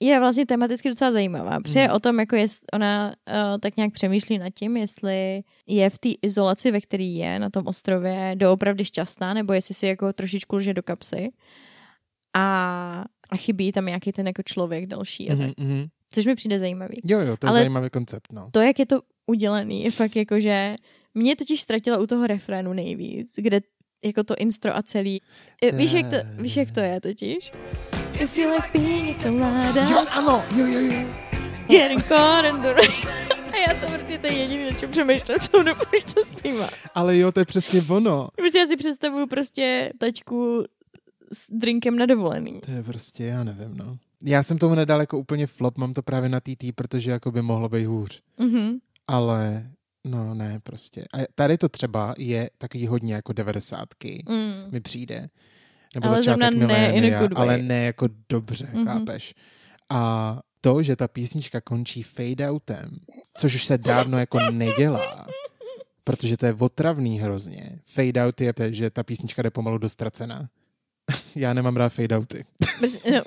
[0.00, 1.96] je vlastně tematicky docela zajímavá, protože Hmm.
[1.96, 6.08] o tom, jako jest, ona uh, tak nějak přemýšlí nad tím, jestli je v té
[6.22, 10.74] izolaci, ve který je na tom ostrově, doopravdy šťastná, nebo jestli si jako trošičku lže
[10.74, 11.28] do kapsy.
[12.36, 15.30] A, a chybí tam nějaký ten jako člověk další.
[15.30, 15.38] A tak.
[15.38, 15.86] mhm, mhm.
[16.12, 17.00] Což mi přijde zajímavý.
[17.04, 18.48] jo, jo, to je Ale- zajímavý koncept, no.
[18.50, 20.76] To, jak je to udělaný, je fakt jako, že
[21.14, 23.60] mě totiž ztratila u toho refrénu nejvíc, kde
[24.04, 25.22] jako to instro a celý.
[25.62, 27.52] Eh, Víš, jak to, víš, jak to je totiž?
[28.20, 31.08] If you like being a Jo, ano, jo, jo, jo.
[31.68, 32.90] getting caught in the rain.
[33.52, 36.68] A já to prostě to je jediný, o čem přemýšlím dobu, když to zpívá.
[36.94, 38.28] Ale jo, to je přesně ono.
[38.36, 40.64] Prostě já si představuju prostě taťku
[41.32, 42.60] s drinkem na dovolený.
[42.60, 43.98] To je prostě, já nevím, no.
[44.24, 47.42] Já jsem tomu nedal jako úplně flop, mám to právě na TT, protože jako by
[47.42, 48.22] mohlo být hůř.
[48.38, 48.78] Mhm.
[49.08, 49.70] Ale,
[50.04, 51.00] no ne, prostě.
[51.14, 54.72] A tady to třeba je takový hodně jako devadesátky, Mm.
[54.72, 55.28] mi přijde.
[55.94, 57.42] Nebo Ale začátek zrovna ne in a milénia, good way.
[57.42, 58.84] ale ne jako dobře, Mhm.
[58.86, 59.34] chápeš?
[59.90, 62.90] A to, že ta písnička končí fade outem,
[63.38, 65.26] což už se dávno jako nedělá,
[66.04, 67.70] protože to je otravný hrozně.
[67.84, 70.48] Fade out je, že ta písnička jde pomalu dostracená.
[71.34, 72.44] Já nemám rád fade outy.
[72.78, 73.22] Prostě, no,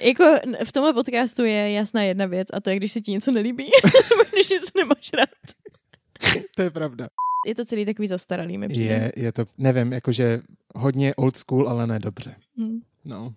[0.00, 0.24] jako
[0.64, 3.70] v tomhle podcastu je jasná jedna věc a to je, když se ti něco nelíbí,
[4.32, 5.28] když něco nemáš rád.
[6.56, 7.08] to je pravda.
[7.46, 8.84] Je to celý takový zastaralý, mi přijde.
[8.94, 10.40] Je, je to, nevím, jakože
[10.76, 12.34] hodně old school, ale ne dobře.
[12.58, 12.80] Hm.
[13.04, 13.34] No.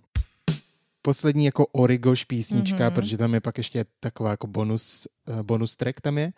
[1.02, 2.94] Poslední jako origoš písnička, Mhm.
[2.94, 6.34] protože tam je pak ještě taková jako bonus, uh, bonus track tam je,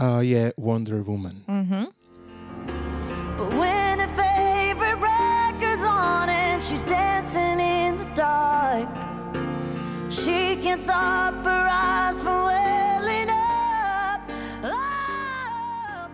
[0.00, 1.36] uh, je Wonder Woman.
[1.48, 1.84] Mhm.
[3.36, 8.88] But when her favorite record's on and she's dancing in the dark,
[10.10, 14.30] she can't stop her eyes from welling up.
[14.64, 16.10] up.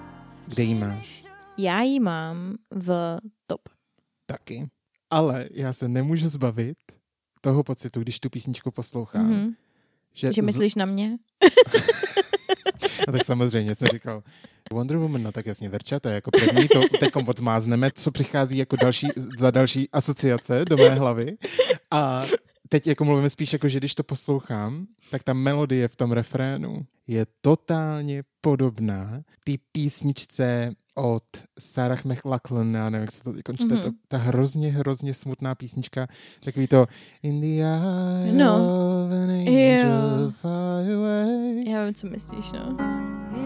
[0.47, 1.25] Kde jí máš?
[1.59, 3.19] Já ji mám v.
[4.33, 4.69] Taky.
[5.11, 6.77] Ale já se nemůžu zbavit
[7.41, 9.31] toho pocitu, když tu písničku poslouchám.
[9.31, 9.53] Mhm.
[10.15, 11.19] Že, Že myslíš na mě?
[11.79, 12.23] Z...
[13.09, 14.23] A tak samozřejmě jsem říkal,
[14.73, 18.57] Wonder Woman, no tak jasně, Verča, to je jako první, to teď odmázneme, co přichází
[18.57, 19.09] jako další,
[19.39, 21.37] za další asociace do mé hlavy.
[21.91, 22.25] A
[22.69, 26.87] teď jako mluvíme spíš jako, že když to poslouchám, tak ta melodie v tom refrénu
[27.07, 31.23] je totálně podobná té písničce od
[31.59, 33.83] Sarah McLachlan, já nevím, jak se to teď čte, Mhm.
[33.83, 36.07] to, ta hrozně, hrozně smutná písnička,
[36.45, 36.87] takový to
[37.23, 38.55] In the eye No.
[38.55, 39.75] of an Jo.
[39.75, 41.71] angel far away.
[41.71, 42.77] Já vím, co myslíš, no.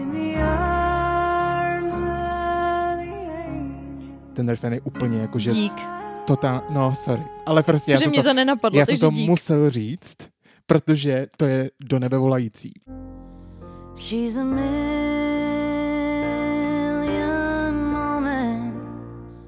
[0.01, 4.33] In the arms of the angel.
[4.33, 5.51] Ten refrén je úplně jako, že...
[5.51, 5.73] Dík.
[6.27, 7.23] Totál, no, sorry.
[7.45, 9.29] Ale prostě já Že jsem mě to, to nenapadlo, já jsem to dík.
[9.29, 10.17] musel říct,
[10.65, 12.73] protože to je do nebe volající.
[13.97, 15.16] She's a million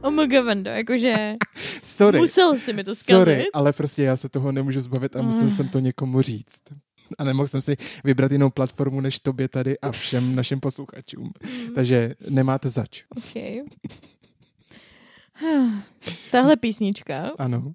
[0.02, 0.34] moments.
[0.36, 1.36] OMG, Vendo, jakože
[1.84, 2.20] Sorry.
[2.20, 3.16] musel si mi to zkazit.
[3.20, 5.50] Sorry, ale prostě já se toho nemůžu zbavit a musel Mm.
[5.50, 6.62] jsem to někomu říct.
[7.18, 11.24] A nemohl jsem si vybrat jinou platformu než tobě tady a všem našim posluchačům.
[11.68, 11.74] Mm.
[11.76, 13.04] Takže nemáte zač.
[13.18, 13.62] Okay.
[16.32, 17.74] Tahle písnička Ano.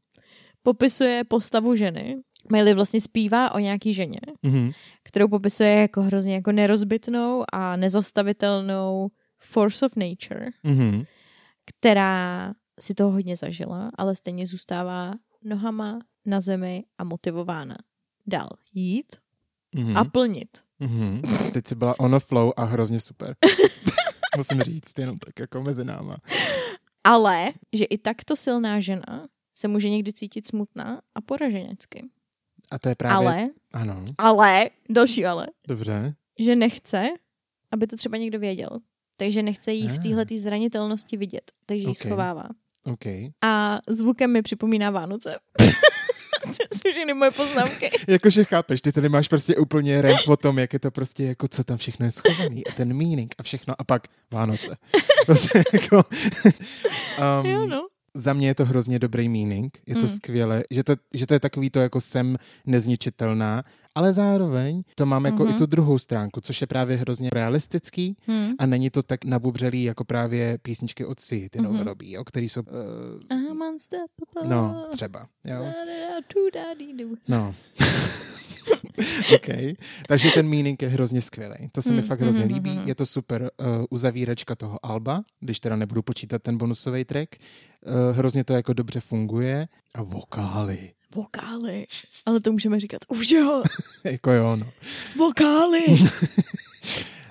[0.63, 2.17] popisuje postavu ženy.
[2.53, 4.71] Miley vlastně zpívá o nějaký ženě, Mhm.
[5.03, 9.09] kterou popisuje jako hrozně jako nerozbitnou a nezastavitelnou
[9.39, 11.05] force of nature, Mhm.
[11.67, 15.13] Která si toho hodně zažila, ale stejně zůstává
[15.45, 17.77] nohama na zemi a motivována
[18.27, 19.17] dál jít
[19.77, 19.97] Mhm.
[19.97, 20.49] a plnit.
[20.81, 21.23] Mhm.
[21.53, 23.37] Teď si byla on a flow a hrozně super.
[24.37, 26.17] Musím říct, jenom tak jako mezi náma.
[27.05, 32.05] Ale, že i takto silná žena se může někdy cítit smutná a poraženecky.
[32.71, 33.17] A to je právě...
[33.29, 36.15] Ale, Ano, ale, další ale, dobře.
[36.39, 37.09] že nechce,
[37.71, 38.71] aby to třeba někdo věděl.
[39.17, 40.03] Takže nechce jí v Ah.
[40.03, 42.45] téhle zranitelnosti vidět, takže ji schovává.
[42.85, 43.07] OK.
[43.43, 45.37] A zvukem mi připomíná Vánoce.
[46.45, 47.91] to jsou všechny moje poznámky.
[48.09, 51.49] Jakože chápeš, ty tady máš prostě úplně rent o tom, jak je to prostě jako,
[51.49, 54.77] co tam všechno je schovaný a ten meaning a všechno a pak Vánoce.
[55.27, 55.97] Prostě jako,
[57.41, 57.87] um, Jo, no.
[58.17, 60.09] Za mě je to hrozně dobrý meaning, je to Mm.
[60.09, 62.37] skvělé, že to, že to je takový to jako jsem
[62.67, 63.63] nezničitelná,
[63.95, 65.55] ale zároveň to mám jako Mhm.
[65.55, 68.51] i tu druhou stránku, což je právě hrozně realistický Hm.
[68.59, 71.73] a není to tak nabubřelý jako právě písničky od Si, ty Mhm.
[71.73, 75.65] novodobí, o který jsou, uh, no, třeba, jo.
[77.29, 77.55] No.
[79.35, 79.49] OK.
[80.09, 81.55] Takže ten meaning je hrozně skvělý.
[81.73, 82.71] To se mi Mm, fakt hrozně mm, mm, líbí.
[82.71, 82.89] mm.
[82.89, 87.29] Je to super uh, uzavíračka toho alba, když teda nebudu počítat ten bonusový track.
[87.87, 89.69] Uh, hrozně to jako dobře funguje.
[89.95, 90.91] A vokály.
[91.15, 91.87] Vokály.
[92.27, 93.63] Ale to můžeme říkat u všeho.
[94.05, 94.67] jako jo, no.
[95.17, 95.85] Vokály.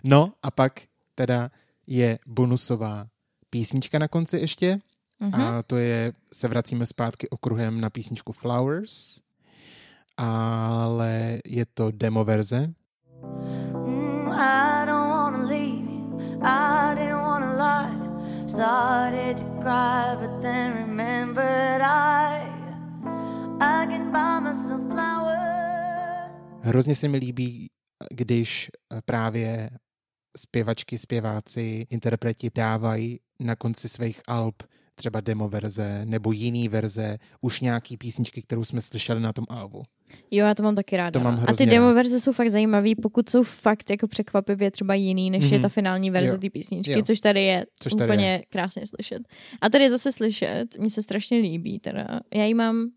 [0.06, 0.82] No a pak
[1.16, 1.50] teda
[1.88, 3.06] je bonusová
[3.50, 4.80] písnička na konci ještě.
[5.20, 5.42] Mhm.
[5.42, 9.20] A to je, se vracíme zpátky okruhem na písničku Flowers.
[10.18, 12.68] Ale je to demo verze,
[13.86, 16.40] Mm, I don't wanna leave you.
[16.42, 18.48] I didn't wanna lie.
[18.50, 22.23] Started to cry, but then remembered I
[26.64, 27.68] Hrozně se mi líbí,
[28.14, 29.70] když eh, právě
[30.38, 34.64] zpěvačky, zpěváci, interpreti dávají na konci svých alb
[34.96, 39.84] třeba demo verze nebo jiný verze, už nějaký písničky, kterou jsme slyšeli na tom albu.
[40.32, 41.12] Jo, já to mám taky ráda.
[41.12, 44.94] To mám a ty demo verze jsou fakt zajímavý, pokud jsou fakt jako překvapivě třeba
[44.94, 45.62] jiný, než je Mhm.
[45.62, 47.02] ta finální verze té písničky, Jo.
[47.04, 49.22] což tady je Což tady úplně krásně slyšet.
[49.62, 52.08] A tady je zase slyšet, mně se strašně líbí teda.
[52.36, 52.88] Já ji mám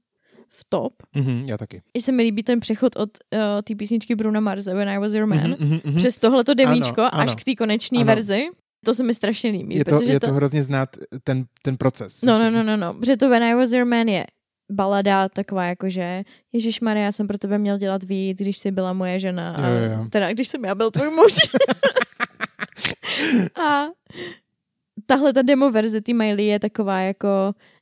[0.56, 1.82] v top, Mhm, já taky.
[1.96, 5.12] že se mi líbí ten přechod od uh, té písničky Bruna Marze When I Was
[5.12, 5.96] Your Man, Mhm, mhm, mhm.
[5.96, 7.36] přes tohleto demíčko Ano, až ano.
[7.36, 8.46] k té konečné verzi.
[8.84, 9.74] To se mi strašně líbí.
[9.76, 10.88] Je to, protože je to hrozně znát
[11.24, 12.22] ten, ten proces.
[12.22, 12.94] No, no, no, no, no.
[12.94, 14.26] Protože to When I Was Your Man je
[14.72, 18.70] balada taková jako, že Ježíš Maria, já jsem pro tebe měl dělat víc, když jsi
[18.70, 19.52] byla moje žena.
[19.54, 20.06] A, jo, jo.
[20.10, 21.34] Teda, když jsem já byl tvůj muž.
[23.68, 23.86] a
[25.06, 27.28] tahle ta demo verze ty Miley je taková jako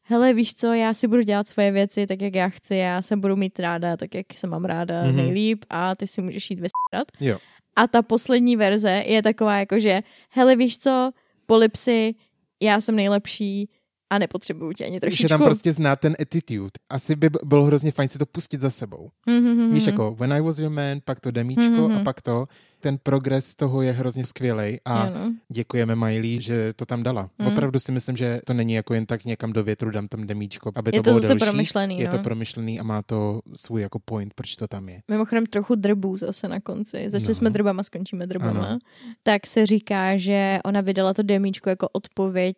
[0.05, 3.16] hele, víš co, já si budu dělat svoje věci tak, jak já chci, já se
[3.16, 5.11] budu mít ráda tak, jak se mám ráda Mhm.
[5.12, 5.16] mm-hmm.
[5.16, 7.09] nejlíp a ty si můžeš jít vysrat.
[7.20, 7.38] Jo.
[7.76, 10.00] A ta poslední verze je taková jako, že
[10.30, 11.11] hele, víš co,
[11.46, 12.14] polipsy,
[12.62, 13.68] já jsem nejlepší
[14.15, 15.28] a nepotřebuju tě ani Že trošičku.
[15.28, 16.70] tam prostě znát ten attitude.
[16.91, 19.09] Asi by bylo hrozně fajn si to pustit za sebou.
[19.28, 19.73] Mm-hmm.
[19.73, 21.93] Víš, jako When I Was Your Man, pak to demíčko Mhm.
[21.97, 22.47] a pak to.
[22.81, 25.32] Ten progres toho je hrozně skvělej a Jo, no.
[25.53, 27.31] děkujeme Miley, že to tam dala.
[27.39, 27.49] Mhm.
[27.53, 30.73] Opravdu si myslím, že to není jako jen tak někam do větru dám tam demíčko,
[30.74, 31.39] aby to Je to bylo delší.
[31.45, 32.23] promyšlený, Je to no.
[32.23, 35.01] promyšlený a má to svůj jako point, proč to tam je.
[35.11, 37.05] Mimochodem trochu drbů zase na konci.
[37.11, 37.35] Začali No.
[37.35, 38.66] jsme drbama, skončíme drbama.
[38.66, 38.78] Ano.
[39.23, 42.57] Tak se říká, že ona vydala to demíčko jako odpověď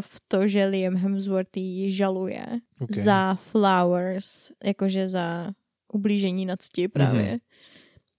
[0.00, 2.46] v to, že Liam Hemsworth ji žaluje
[2.80, 3.02] Okay.
[3.02, 5.50] za Flowers, jakože za
[5.92, 7.22] ublížení na cti právě.
[7.30, 7.38] Mhm.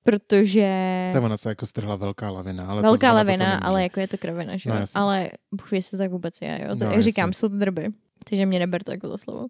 [0.03, 2.65] Protože Tam ona se jako strhla velká lavina.
[2.67, 3.59] Ale to velká to lavina, nemůže.
[3.63, 4.79] ale jako je to kravina, že No jo?
[4.79, 5.01] jasně.
[5.01, 6.75] ale Bůh ví, jestli to tak vůbec je, jo?
[6.75, 7.87] To, No, jak říkám, jsou to drby.
[8.29, 9.47] takže mě neber to jako za slovo.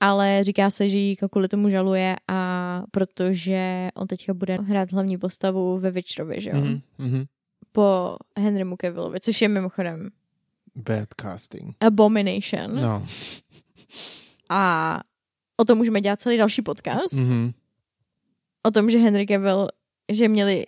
[0.00, 4.92] Ale říká se, že ji jako kvůli tomu žaluje a protože on teďka bude hrát
[4.92, 6.56] hlavní postavu ve Witcherovi, že jo?
[6.56, 6.62] Mm.
[6.66, 7.24] Mhm, mhm.
[7.72, 10.08] Po Henrymu Cavillovi, což je mimochodem
[10.76, 11.76] Bad casting.
[11.80, 12.80] Abomination.
[12.80, 13.06] No.
[14.50, 15.00] A
[15.56, 17.12] o tom můžeme dělat celý další podcast.
[17.14, 17.52] Mhm.
[18.62, 19.68] O tom, že Henry Cavill,
[20.12, 20.66] že měli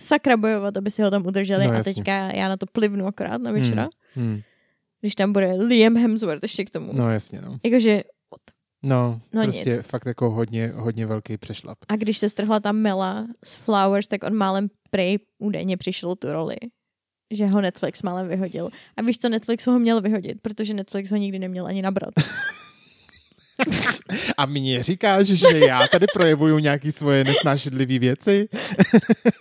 [0.00, 1.94] sakra bojovat, aby si ho tam udrželi No, a jasně.
[1.94, 4.40] teďka já na to plivnu akorát na večera, Hmm.
[5.00, 6.92] když tam bude Liam Hemsworth ještě k tomu.
[6.92, 7.58] No jasně, no.
[7.64, 8.02] Jakože,
[8.82, 9.80] No, No prostě nic.
[9.82, 11.78] fakt jako hodně, hodně velký přešlap.
[11.88, 16.32] a když se strhla ta Mela z Flowers, tak on málem prej údajně přišel tu
[16.32, 16.56] roli.
[17.30, 18.70] Že ho Netflix málem vyhodil.
[18.96, 20.38] A víš, co Netflix ho měl vyhodit?
[20.42, 22.14] Protože Netflix ho nikdy neměl ani nabrat.
[24.36, 28.48] A mě říkáš, že já tady projevuju nějaký svoje nesnášedlivé věci?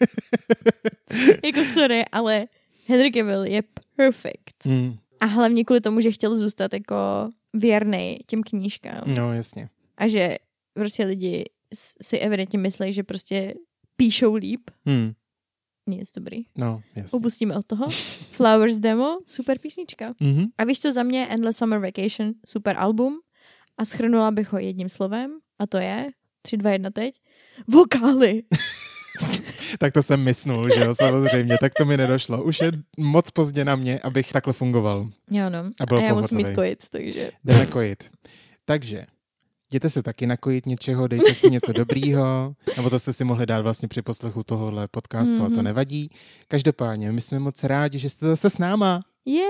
[1.43, 2.47] jako sorry, ale
[2.87, 3.63] Henry Cavill je
[3.95, 4.65] perfect.
[4.65, 4.97] Hmm.
[5.19, 6.95] A hlavně kvůli tomu, že chtěl zůstat jako
[7.53, 9.01] věrný těm knížkám.
[9.05, 9.69] No jasně.
[9.97, 10.37] A že
[10.73, 11.45] prostě lidi
[12.01, 13.53] si evidentně myslí, že prostě
[13.95, 14.61] píšou líp.
[14.85, 15.13] Hmm.
[15.87, 16.37] Nic dobrý.
[16.57, 17.17] No, jasně.
[17.17, 17.85] Upustíme od toho.
[18.31, 20.13] Flowers Demo, super písnička.
[20.21, 20.45] Mhm.
[20.57, 21.27] A víš co za mě?
[21.27, 23.19] Endless Summer Vacation, super album.
[23.77, 25.31] A schrnula bych ho jedním slovem.
[25.59, 26.09] A to je,
[26.41, 27.15] 3, 2, 1 teď,
[27.67, 28.43] vokály.
[29.79, 32.43] Tak to jsem mysnul, že jo, samozřejmě, tak to mi nedošlo.
[32.43, 35.09] Už je moc pozdě na mě, abych takhle fungoval.
[35.31, 35.59] Jo no.
[35.79, 36.51] A byl a já musím pohotovej.
[36.51, 37.31] mít kojit, takže...
[37.43, 38.03] Jdeme kojit.
[38.65, 39.05] Takže,
[39.71, 43.61] jděte se taky nakojit něčeho, dejte si něco dobrýho, nebo to jste si mohli dát
[43.61, 45.45] vlastně při poslechu tohohle podcastu mm-hmm.
[45.45, 45.63] a to Mhm.
[45.63, 46.09] nevadí.
[46.47, 49.43] Každopádně, my jsme moc rádi, že jste zase s náma Yay!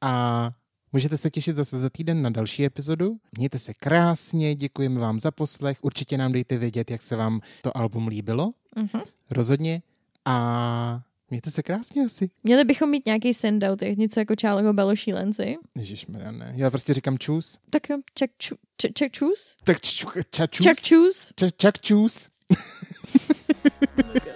[0.00, 0.50] a
[0.92, 3.16] můžete se těšit zase za týden na další epizodu.
[3.38, 7.76] Mějte se krásně, děkujeme vám za poslech, určitě nám dejte vědět, jak se vám to
[7.76, 9.02] album líbilo, Mhm.
[9.30, 9.82] rozhodně
[10.24, 12.30] a mějte se krásně asi.
[12.42, 15.56] Měli bychom mít nějaký sendout, jak něco jako Čáleho Belo šílenci.
[15.76, 16.52] Ježišmarja, ne.
[16.56, 17.58] Já prostě říkám čus.
[17.70, 19.56] Tak jo, čak, ču, čak, čak čus?
[19.64, 20.64] Tak ču, ča, čus.
[20.64, 21.32] Čak čus?
[21.36, 22.28] Ča, čak čus.